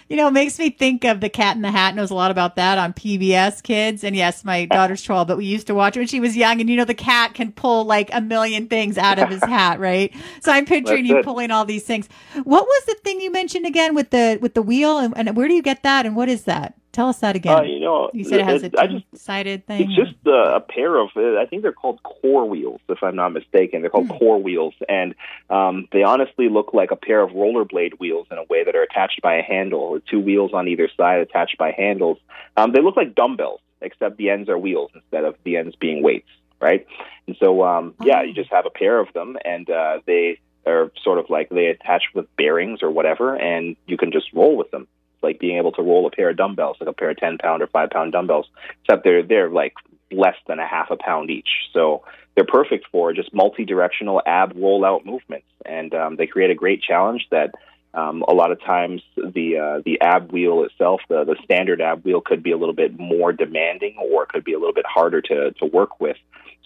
You 0.08 0.16
know, 0.16 0.28
it 0.28 0.32
makes 0.32 0.58
me 0.58 0.70
think 0.70 1.04
of 1.04 1.20
the 1.20 1.28
Cat 1.28 1.56
in 1.56 1.62
the 1.62 1.70
Hat. 1.70 1.94
Knows 1.94 2.10
a 2.10 2.14
lot 2.14 2.30
about 2.30 2.56
that 2.56 2.78
on 2.78 2.94
PBS 2.94 3.62
Kids. 3.62 4.04
And 4.04 4.16
yes, 4.16 4.44
my 4.44 4.64
daughter's 4.64 5.02
12, 5.02 5.28
but 5.28 5.36
we 5.36 5.44
used 5.44 5.66
to 5.66 5.74
watch 5.74 5.96
it 5.96 6.00
when 6.00 6.06
she 6.06 6.20
was 6.20 6.36
young. 6.36 6.60
And 6.60 6.70
you 6.70 6.76
know, 6.76 6.84
the 6.84 6.94
cat 6.94 7.34
can 7.34 7.52
pull 7.52 7.84
like 7.84 8.08
a 8.12 8.20
million 8.20 8.68
things 8.68 8.96
out 8.96 9.18
of 9.18 9.28
his 9.28 9.42
hat, 9.44 9.78
right? 9.80 10.14
So 10.40 10.50
I'm 10.50 10.64
picturing 10.64 11.04
That's 11.04 11.10
you 11.10 11.18
it. 11.18 11.24
pulling 11.24 11.50
all 11.50 11.64
these 11.64 11.84
things. 11.84 12.08
What 12.44 12.64
was 12.64 12.84
the 12.86 12.94
thing 13.04 13.20
you 13.20 13.30
mentioned 13.30 13.66
again 13.66 13.94
with 13.94 14.10
the 14.10 14.38
with 14.40 14.54
the 14.54 14.62
wheel? 14.62 14.98
And, 14.98 15.16
and 15.16 15.36
where 15.36 15.48
do 15.48 15.54
you 15.54 15.62
get 15.62 15.82
that? 15.82 16.06
And 16.06 16.16
what 16.16 16.28
is 16.28 16.44
that? 16.44 16.74
Tell 16.98 17.10
us 17.10 17.20
that 17.20 17.36
again. 17.36 17.56
Uh, 17.56 17.62
you 17.62 17.78
know, 17.78 18.10
you 18.12 18.24
said 18.24 18.40
it 18.40 18.44
has 18.44 18.64
a 18.64 18.70
two-sided 18.70 19.68
thing. 19.68 19.82
It's 19.82 19.94
just 19.94 20.16
uh, 20.26 20.56
a 20.56 20.60
pair 20.60 20.96
of. 20.96 21.10
Uh, 21.16 21.38
I 21.38 21.46
think 21.46 21.62
they're 21.62 21.70
called 21.70 22.02
core 22.02 22.44
wheels, 22.44 22.80
if 22.88 23.04
I'm 23.04 23.14
not 23.14 23.28
mistaken. 23.28 23.82
They're 23.82 23.90
called 23.90 24.08
mm. 24.08 24.18
core 24.18 24.42
wheels, 24.42 24.74
and 24.88 25.14
um, 25.48 25.86
they 25.92 26.02
honestly 26.02 26.48
look 26.48 26.74
like 26.74 26.90
a 26.90 26.96
pair 26.96 27.22
of 27.22 27.30
rollerblade 27.30 28.00
wheels 28.00 28.26
in 28.32 28.38
a 28.38 28.42
way 28.50 28.64
that 28.64 28.74
are 28.74 28.82
attached 28.82 29.22
by 29.22 29.36
a 29.36 29.42
handle. 29.42 30.00
Two 30.10 30.18
wheels 30.18 30.50
on 30.52 30.66
either 30.66 30.90
side 30.96 31.20
attached 31.20 31.56
by 31.56 31.70
handles. 31.70 32.18
Um, 32.56 32.72
they 32.72 32.82
look 32.82 32.96
like 32.96 33.14
dumbbells, 33.14 33.60
except 33.80 34.16
the 34.16 34.30
ends 34.30 34.48
are 34.48 34.58
wheels 34.58 34.90
instead 34.92 35.22
of 35.22 35.36
the 35.44 35.56
ends 35.56 35.76
being 35.76 36.02
weights, 36.02 36.30
right? 36.60 36.84
And 37.28 37.36
so, 37.38 37.62
um, 37.62 37.94
yeah, 38.02 38.22
you 38.22 38.32
oh. 38.32 38.34
just 38.34 38.50
have 38.50 38.66
a 38.66 38.70
pair 38.70 38.98
of 38.98 39.06
them, 39.12 39.36
and 39.44 39.70
uh, 39.70 40.00
they 40.04 40.40
are 40.66 40.90
sort 41.04 41.20
of 41.20 41.30
like 41.30 41.48
they 41.48 41.66
attach 41.66 42.06
with 42.12 42.26
bearings 42.34 42.82
or 42.82 42.90
whatever, 42.90 43.36
and 43.36 43.76
you 43.86 43.96
can 43.96 44.10
just 44.10 44.32
roll 44.32 44.56
with 44.56 44.72
them 44.72 44.88
like 45.22 45.38
being 45.38 45.58
able 45.58 45.72
to 45.72 45.82
roll 45.82 46.06
a 46.06 46.10
pair 46.10 46.30
of 46.30 46.36
dumbbells, 46.36 46.76
like 46.80 46.88
a 46.88 46.92
pair 46.92 47.10
of 47.10 47.16
ten 47.16 47.38
pound 47.38 47.62
or 47.62 47.66
five 47.66 47.90
pound 47.90 48.12
dumbbells, 48.12 48.46
except 48.82 49.04
they're 49.04 49.22
they're 49.22 49.50
like 49.50 49.74
less 50.10 50.36
than 50.46 50.58
a 50.58 50.66
half 50.66 50.90
a 50.90 50.96
pound 50.96 51.30
each. 51.30 51.48
So 51.72 52.04
they're 52.34 52.44
perfect 52.44 52.86
for 52.90 53.12
just 53.12 53.34
multi-directional 53.34 54.22
ab 54.26 54.54
rollout 54.54 55.04
movements, 55.04 55.46
and 55.66 55.94
um, 55.94 56.16
they 56.16 56.26
create 56.26 56.50
a 56.50 56.54
great 56.54 56.82
challenge 56.82 57.26
that. 57.30 57.52
Um, 57.94 58.22
a 58.28 58.34
lot 58.34 58.52
of 58.52 58.60
times, 58.60 59.00
the 59.16 59.56
uh, 59.56 59.82
the 59.82 59.98
ab 60.02 60.30
wheel 60.30 60.62
itself, 60.62 61.00
the 61.08 61.24
the 61.24 61.36
standard 61.42 61.80
ab 61.80 62.04
wheel, 62.04 62.20
could 62.20 62.42
be 62.42 62.52
a 62.52 62.56
little 62.58 62.74
bit 62.74 62.98
more 62.98 63.32
demanding, 63.32 63.96
or 63.96 64.26
could 64.26 64.44
be 64.44 64.52
a 64.52 64.58
little 64.58 64.74
bit 64.74 64.84
harder 64.86 65.22
to 65.22 65.52
to 65.52 65.64
work 65.64 65.98
with. 65.98 66.18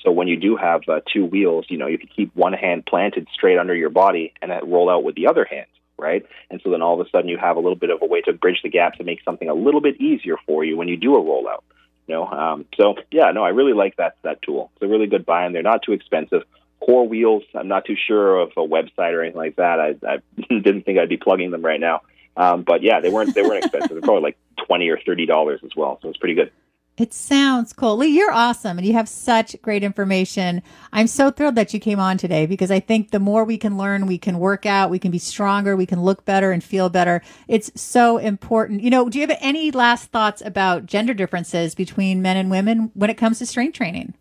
So 0.02 0.10
when 0.10 0.26
you 0.26 0.36
do 0.36 0.56
have 0.56 0.82
uh, 0.88 1.00
two 1.10 1.24
wheels, 1.24 1.66
you 1.68 1.78
know 1.78 1.86
you 1.86 1.96
can 1.96 2.08
keep 2.08 2.34
one 2.34 2.52
hand 2.52 2.86
planted 2.86 3.28
straight 3.32 3.56
under 3.56 3.74
your 3.74 3.88
body 3.88 4.34
and 4.42 4.50
roll 4.64 4.90
out 4.90 5.04
with 5.04 5.14
the 5.14 5.28
other 5.28 5.44
hand 5.44 5.66
right? 6.02 6.26
And 6.50 6.60
so 6.62 6.70
then 6.70 6.82
all 6.82 7.00
of 7.00 7.06
a 7.06 7.08
sudden 7.10 7.28
you 7.28 7.38
have 7.38 7.56
a 7.56 7.60
little 7.60 7.76
bit 7.76 7.90
of 7.90 8.02
a 8.02 8.06
way 8.06 8.20
to 8.22 8.32
bridge 8.32 8.60
the 8.62 8.68
gap 8.68 8.94
to 8.96 9.04
make 9.04 9.22
something 9.24 9.48
a 9.48 9.54
little 9.54 9.80
bit 9.80 10.00
easier 10.00 10.36
for 10.46 10.64
you 10.64 10.76
when 10.76 10.88
you 10.88 10.96
do 10.96 11.16
a 11.16 11.20
rollout. 11.22 11.62
You 12.08 12.16
know, 12.16 12.26
um, 12.26 12.66
so 12.76 12.96
yeah, 13.10 13.30
no, 13.30 13.44
I 13.44 13.50
really 13.50 13.72
like 13.72 13.96
that 13.96 14.16
that 14.22 14.42
tool. 14.42 14.70
It's 14.74 14.82
a 14.82 14.88
really 14.88 15.06
good 15.06 15.24
buy, 15.24 15.44
and 15.44 15.54
they're 15.54 15.62
not 15.62 15.82
too 15.82 15.92
expensive. 15.92 16.42
Core 16.80 17.06
wheels, 17.06 17.44
I'm 17.54 17.68
not 17.68 17.84
too 17.84 17.94
sure 17.96 18.40
of 18.40 18.50
a 18.56 18.60
website 18.60 19.12
or 19.12 19.22
anything 19.22 19.38
like 19.38 19.56
that. 19.56 19.78
I, 19.78 19.94
I 20.04 20.18
didn't 20.48 20.82
think 20.82 20.98
I'd 20.98 21.08
be 21.08 21.16
plugging 21.16 21.52
them 21.52 21.64
right 21.64 21.78
now, 21.78 22.02
um, 22.36 22.64
but 22.64 22.82
yeah, 22.82 23.00
they 23.00 23.08
weren't 23.08 23.34
they 23.34 23.42
weren't 23.42 23.64
expensive. 23.64 23.90
They're 23.90 24.00
probably 24.00 24.22
like 24.22 24.38
twenty 24.66 24.88
or 24.88 24.98
thirty 25.06 25.26
dollars 25.26 25.60
as 25.64 25.70
well, 25.76 26.00
so 26.02 26.08
it's 26.08 26.18
pretty 26.18 26.34
good. 26.34 26.50
It 26.98 27.14
sounds 27.14 27.72
cool. 27.72 27.96
Lee, 27.96 28.08
you're 28.08 28.30
awesome 28.30 28.76
and 28.76 28.86
you 28.86 28.92
have 28.92 29.08
such 29.08 29.60
great 29.62 29.82
information. 29.82 30.62
I'm 30.92 31.06
so 31.06 31.30
thrilled 31.30 31.54
that 31.54 31.72
you 31.72 31.80
came 31.80 31.98
on 31.98 32.18
today 32.18 32.44
because 32.44 32.70
I 32.70 32.80
think 32.80 33.10
the 33.10 33.18
more 33.18 33.44
we 33.44 33.56
can 33.56 33.78
learn, 33.78 34.06
we 34.06 34.18
can 34.18 34.38
work 34.38 34.66
out, 34.66 34.90
we 34.90 34.98
can 34.98 35.10
be 35.10 35.18
stronger, 35.18 35.74
we 35.74 35.86
can 35.86 36.02
look 36.02 36.26
better 36.26 36.52
and 36.52 36.62
feel 36.62 36.90
better. 36.90 37.22
It's 37.48 37.72
so 37.80 38.18
important. 38.18 38.82
You 38.82 38.90
know, 38.90 39.08
do 39.08 39.18
you 39.18 39.26
have 39.26 39.38
any 39.40 39.70
last 39.70 40.10
thoughts 40.10 40.42
about 40.44 40.84
gender 40.84 41.14
differences 41.14 41.74
between 41.74 42.20
men 42.20 42.36
and 42.36 42.50
women 42.50 42.90
when 42.92 43.08
it 43.08 43.16
comes 43.16 43.38
to 43.38 43.46
strength 43.46 43.74
training? 43.74 44.12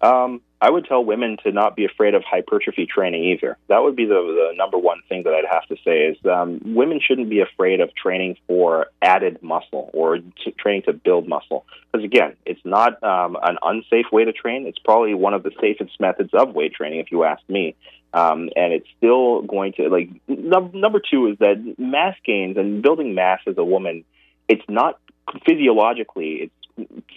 Um, 0.00 0.40
I 0.60 0.70
would 0.70 0.86
tell 0.86 1.04
women 1.04 1.36
to 1.44 1.52
not 1.52 1.76
be 1.76 1.84
afraid 1.84 2.14
of 2.14 2.24
hypertrophy 2.24 2.86
training 2.86 3.24
either. 3.24 3.56
That 3.68 3.82
would 3.82 3.94
be 3.94 4.06
the, 4.06 4.14
the 4.14 4.56
number 4.56 4.76
one 4.76 5.02
thing 5.08 5.22
that 5.22 5.32
I'd 5.32 5.44
have 5.48 5.66
to 5.66 5.76
say 5.84 6.06
is 6.06 6.16
um, 6.26 6.60
women 6.74 7.00
shouldn't 7.00 7.30
be 7.30 7.40
afraid 7.40 7.80
of 7.80 7.94
training 7.94 8.36
for 8.48 8.86
added 9.00 9.40
muscle 9.40 9.90
or 9.92 10.18
training 10.58 10.82
to 10.82 10.92
build 10.92 11.28
muscle. 11.28 11.64
Because 11.92 12.04
again, 12.04 12.34
it's 12.44 12.60
not 12.64 13.00
um, 13.04 13.36
an 13.40 13.58
unsafe 13.62 14.06
way 14.10 14.24
to 14.24 14.32
train. 14.32 14.66
It's 14.66 14.80
probably 14.80 15.14
one 15.14 15.32
of 15.32 15.44
the 15.44 15.52
safest 15.60 16.00
methods 16.00 16.30
of 16.34 16.54
weight 16.54 16.74
training, 16.74 16.98
if 16.98 17.12
you 17.12 17.22
ask 17.22 17.42
me. 17.48 17.76
Um, 18.12 18.48
and 18.56 18.72
it's 18.72 18.88
still 18.96 19.42
going 19.42 19.74
to 19.74 19.88
like 19.88 20.08
num- 20.26 20.72
number 20.74 21.00
two 21.00 21.28
is 21.28 21.38
that 21.38 21.74
mass 21.78 22.16
gains 22.24 22.56
and 22.56 22.82
building 22.82 23.14
mass 23.14 23.40
as 23.46 23.58
a 23.58 23.64
woman, 23.64 24.04
it's 24.48 24.64
not 24.68 24.98
physiologically 25.46 26.34
it's 26.42 26.54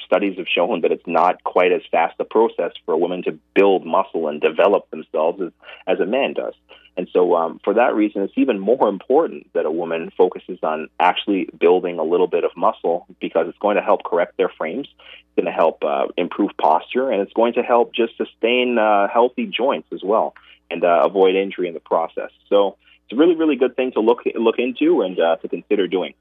studies 0.05 0.37
have 0.37 0.47
shown 0.47 0.81
that 0.81 0.91
it's 0.91 1.07
not 1.07 1.43
quite 1.43 1.71
as 1.71 1.81
fast 1.91 2.15
a 2.19 2.25
process 2.25 2.71
for 2.85 2.93
a 2.93 2.97
woman 2.97 3.23
to 3.23 3.37
build 3.53 3.85
muscle 3.85 4.27
and 4.27 4.41
develop 4.41 4.89
themselves 4.89 5.41
as, 5.41 5.51
as 5.87 5.99
a 5.99 6.05
man 6.05 6.33
does. 6.33 6.53
And 6.97 7.07
so, 7.13 7.35
um, 7.35 7.59
for 7.63 7.73
that 7.75 7.95
reason, 7.95 8.21
it's 8.21 8.33
even 8.35 8.59
more 8.59 8.89
important 8.89 9.47
that 9.53 9.65
a 9.65 9.71
woman 9.71 10.11
focuses 10.17 10.59
on 10.61 10.89
actually 10.99 11.49
building 11.57 11.99
a 11.99 12.03
little 12.03 12.27
bit 12.27 12.43
of 12.43 12.51
muscle 12.57 13.07
because 13.21 13.47
it's 13.47 13.57
going 13.59 13.77
to 13.77 13.81
help 13.81 14.03
correct 14.03 14.35
their 14.37 14.49
frames, 14.49 14.87
it's 14.91 15.35
going 15.35 15.45
to 15.45 15.51
help 15.51 15.83
uh, 15.85 16.07
improve 16.17 16.51
posture, 16.59 17.09
and 17.09 17.21
it's 17.21 17.33
going 17.33 17.53
to 17.53 17.61
help 17.61 17.95
just 17.95 18.17
sustain 18.17 18.77
uh, 18.77 19.07
healthy 19.07 19.45
joints 19.45 19.87
as 19.93 20.01
well 20.03 20.35
and 20.69 20.83
uh, 20.83 21.03
avoid 21.05 21.35
injury 21.35 21.69
in 21.69 21.73
the 21.73 21.79
process. 21.79 22.31
So, 22.49 22.75
it's 23.05 23.13
a 23.13 23.19
really, 23.19 23.35
really 23.35 23.55
good 23.55 23.75
thing 23.75 23.91
to 23.93 23.99
look 24.01 24.19
look 24.35 24.55
into 24.57 25.01
and 25.01 25.19
uh, 25.19 25.37
to 25.37 25.47
consider 25.47 25.87
doing. 25.87 26.13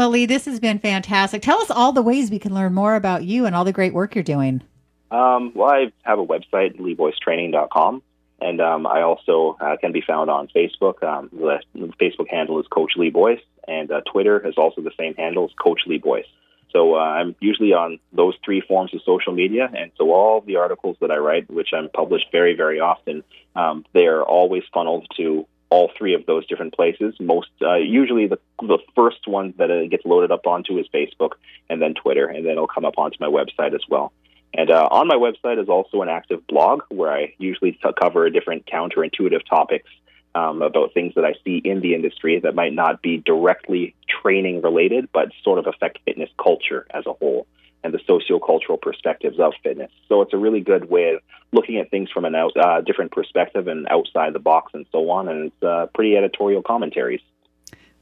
Well, 0.00 0.08
Lee, 0.08 0.24
this 0.24 0.46
has 0.46 0.58
been 0.58 0.78
fantastic. 0.78 1.42
Tell 1.42 1.60
us 1.60 1.70
all 1.70 1.92
the 1.92 2.00
ways 2.00 2.30
we 2.30 2.38
can 2.38 2.54
learn 2.54 2.72
more 2.72 2.94
about 2.94 3.22
you 3.22 3.44
and 3.44 3.54
all 3.54 3.64
the 3.64 3.70
great 3.70 3.92
work 3.92 4.14
you're 4.14 4.24
doing. 4.24 4.62
Um, 5.10 5.52
well, 5.54 5.68
I 5.68 5.92
have 6.04 6.18
a 6.18 6.24
website, 6.24 6.80
leeboycetraining.com, 6.80 8.02
and 8.40 8.60
um, 8.62 8.86
I 8.86 9.02
also 9.02 9.58
uh, 9.60 9.76
can 9.78 9.92
be 9.92 10.00
found 10.00 10.30
on 10.30 10.48
Facebook. 10.56 11.04
Um, 11.04 11.28
the 11.34 11.92
Facebook 12.00 12.30
handle 12.30 12.58
is 12.58 12.66
Coach 12.68 12.92
Lee 12.96 13.10
Boyce, 13.10 13.42
and 13.68 13.92
uh, 13.92 14.00
Twitter 14.10 14.38
is 14.48 14.54
also 14.56 14.80
the 14.80 14.90
same 14.98 15.14
handle 15.16 15.44
as 15.44 15.50
Coach 15.62 15.82
Lee 15.86 15.98
Boyce. 15.98 16.24
So 16.72 16.94
uh, 16.94 17.00
I'm 17.00 17.36
usually 17.40 17.74
on 17.74 17.98
those 18.10 18.32
three 18.42 18.62
forms 18.62 18.94
of 18.94 19.02
social 19.04 19.34
media, 19.34 19.68
and 19.76 19.90
so 19.98 20.12
all 20.12 20.40
the 20.40 20.56
articles 20.56 20.96
that 21.02 21.10
I 21.10 21.18
write, 21.18 21.50
which 21.50 21.74
I'm 21.74 21.90
published 21.90 22.28
very, 22.32 22.56
very 22.56 22.80
often, 22.80 23.22
um, 23.54 23.84
they 23.92 24.06
are 24.06 24.22
always 24.22 24.62
funneled 24.72 25.06
to 25.18 25.46
all 25.70 25.90
three 25.96 26.14
of 26.14 26.26
those 26.26 26.46
different 26.46 26.74
places. 26.74 27.14
Most 27.20 27.48
uh, 27.62 27.76
usually 27.76 28.26
the 28.26 28.38
the 28.60 28.78
first 28.94 29.26
one 29.26 29.54
that 29.56 29.70
it 29.70 29.90
gets 29.90 30.04
loaded 30.04 30.30
up 30.30 30.46
onto 30.46 30.78
is 30.78 30.86
Facebook, 30.92 31.32
and 31.68 31.80
then 31.80 31.94
Twitter, 31.94 32.26
and 32.26 32.44
then 32.44 32.52
it'll 32.52 32.66
come 32.66 32.84
up 32.84 32.98
onto 32.98 33.16
my 33.20 33.28
website 33.28 33.74
as 33.74 33.82
well. 33.88 34.12
And 34.52 34.70
uh, 34.70 34.88
on 34.90 35.06
my 35.06 35.14
website 35.14 35.62
is 35.62 35.68
also 35.68 36.02
an 36.02 36.08
active 36.08 36.44
blog 36.48 36.82
where 36.88 37.12
I 37.12 37.34
usually 37.38 37.72
t- 37.72 37.78
cover 38.00 38.28
different 38.30 38.66
counterintuitive 38.66 39.46
topics 39.48 39.88
um, 40.34 40.62
about 40.62 40.92
things 40.92 41.14
that 41.14 41.24
I 41.24 41.34
see 41.44 41.58
in 41.64 41.80
the 41.80 41.94
industry 41.94 42.40
that 42.40 42.54
might 42.54 42.72
not 42.72 43.00
be 43.00 43.18
directly 43.18 43.94
training 44.22 44.60
related, 44.62 45.08
but 45.12 45.28
sort 45.44 45.60
of 45.60 45.68
affect 45.68 46.00
fitness 46.04 46.30
culture 46.36 46.86
as 46.90 47.06
a 47.06 47.12
whole 47.12 47.46
and 47.82 47.94
the 47.94 47.98
sociocultural 47.98 48.80
perspectives 48.80 49.38
of 49.38 49.52
fitness. 49.62 49.90
So 50.08 50.22
it's 50.22 50.32
a 50.32 50.36
really 50.36 50.60
good 50.60 50.90
way 50.90 51.14
of 51.14 51.20
looking 51.52 51.78
at 51.78 51.90
things 51.90 52.10
from 52.10 52.24
a 52.24 52.36
out, 52.36 52.56
uh, 52.56 52.80
different 52.82 53.12
perspective 53.12 53.68
and 53.68 53.86
outside 53.88 54.32
the 54.32 54.38
box 54.38 54.72
and 54.74 54.86
so 54.92 55.10
on. 55.10 55.28
And 55.28 55.46
it's 55.46 55.62
uh, 55.62 55.86
pretty 55.94 56.16
editorial 56.16 56.62
commentaries. 56.62 57.20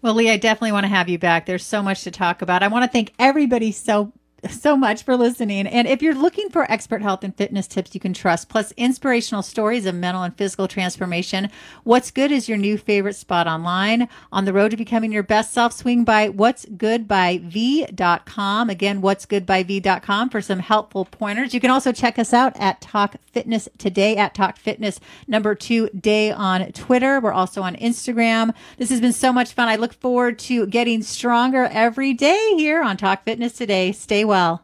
Well, 0.02 0.14
Lee, 0.14 0.30
I 0.30 0.36
definitely 0.36 0.72
want 0.72 0.84
to 0.84 0.88
have 0.88 1.08
you 1.08 1.18
back. 1.18 1.46
There's 1.46 1.64
so 1.64 1.82
much 1.82 2.04
to 2.04 2.10
talk 2.10 2.42
about. 2.42 2.62
I 2.62 2.68
want 2.68 2.84
to 2.84 2.90
thank 2.90 3.12
everybody 3.18 3.72
so 3.72 4.12
so 4.48 4.77
much 4.77 5.03
for 5.03 5.16
listening. 5.16 5.66
And 5.66 5.88
if 5.88 6.03
you're 6.03 6.14
looking 6.14 6.48
for 6.51 6.70
expert 6.70 7.03
health 7.03 7.24
and 7.24 7.37
fitness 7.37 7.66
tips 7.66 7.94
you 7.94 8.01
can 8.01 8.14
trust, 8.14 8.48
plus 8.48 8.72
inspirational 8.77 9.42
stories 9.42 9.87
of 9.87 9.94
mental 9.94 10.22
and 10.22 10.37
physical 10.37 10.68
transformation, 10.68 11.51
What's 11.85 12.11
Good 12.11 12.31
is 12.31 12.48
your 12.48 12.59
new 12.59 12.79
favorite 12.79 13.16
spot 13.16 13.46
online. 13.46 14.09
On 14.31 14.44
the 14.44 14.53
road 14.53 14.70
to 14.70 14.77
becoming 14.77 15.12
your 15.12 15.22
best 15.22 15.53
self, 15.53 15.72
swing 15.72 16.05
by 16.05 16.29
what's 16.29 16.66
good 16.77 17.09
by 17.09 17.40
v.com. 17.42 18.70
Again, 18.70 19.01
what's 19.01 19.27
good 19.27 19.44
by 19.44 19.62
v.com 19.62 20.31
for 20.31 20.40
some 20.40 20.61
helpful 20.61 21.05
pointers. 21.05 21.53
You 21.55 21.61
can 21.61 21.70
also 21.70 21.92
check 21.92 22.18
us 22.18 22.33
out 22.33 22.57
at 22.61 22.81
Talk 22.81 23.16
Fitness 23.33 23.68
Today 23.79 24.16
at 24.16 24.35
Talk 24.35 24.57
Fitness 24.57 25.01
number 25.27 25.55
two 25.55 25.88
day 25.90 26.31
on 26.31 26.70
Twitter. 26.72 27.20
We're 27.20 27.33
also 27.33 27.62
on 27.62 27.74
Instagram. 27.77 28.55
This 28.77 28.90
has 28.90 29.01
been 29.01 29.12
so 29.12 29.33
much 29.33 29.53
fun. 29.53 29.68
I 29.68 29.77
look 29.77 29.94
forward 29.94 30.38
to 30.40 30.66
getting 30.66 31.03
stronger 31.03 31.64
every 31.64 32.14
day 32.14 32.55
here 32.57 32.83
on 32.83 32.96
Talk 32.96 33.24
Fitness 33.24 33.53
Today. 33.55 33.92
Stay 33.92 34.24
well. 34.28 34.62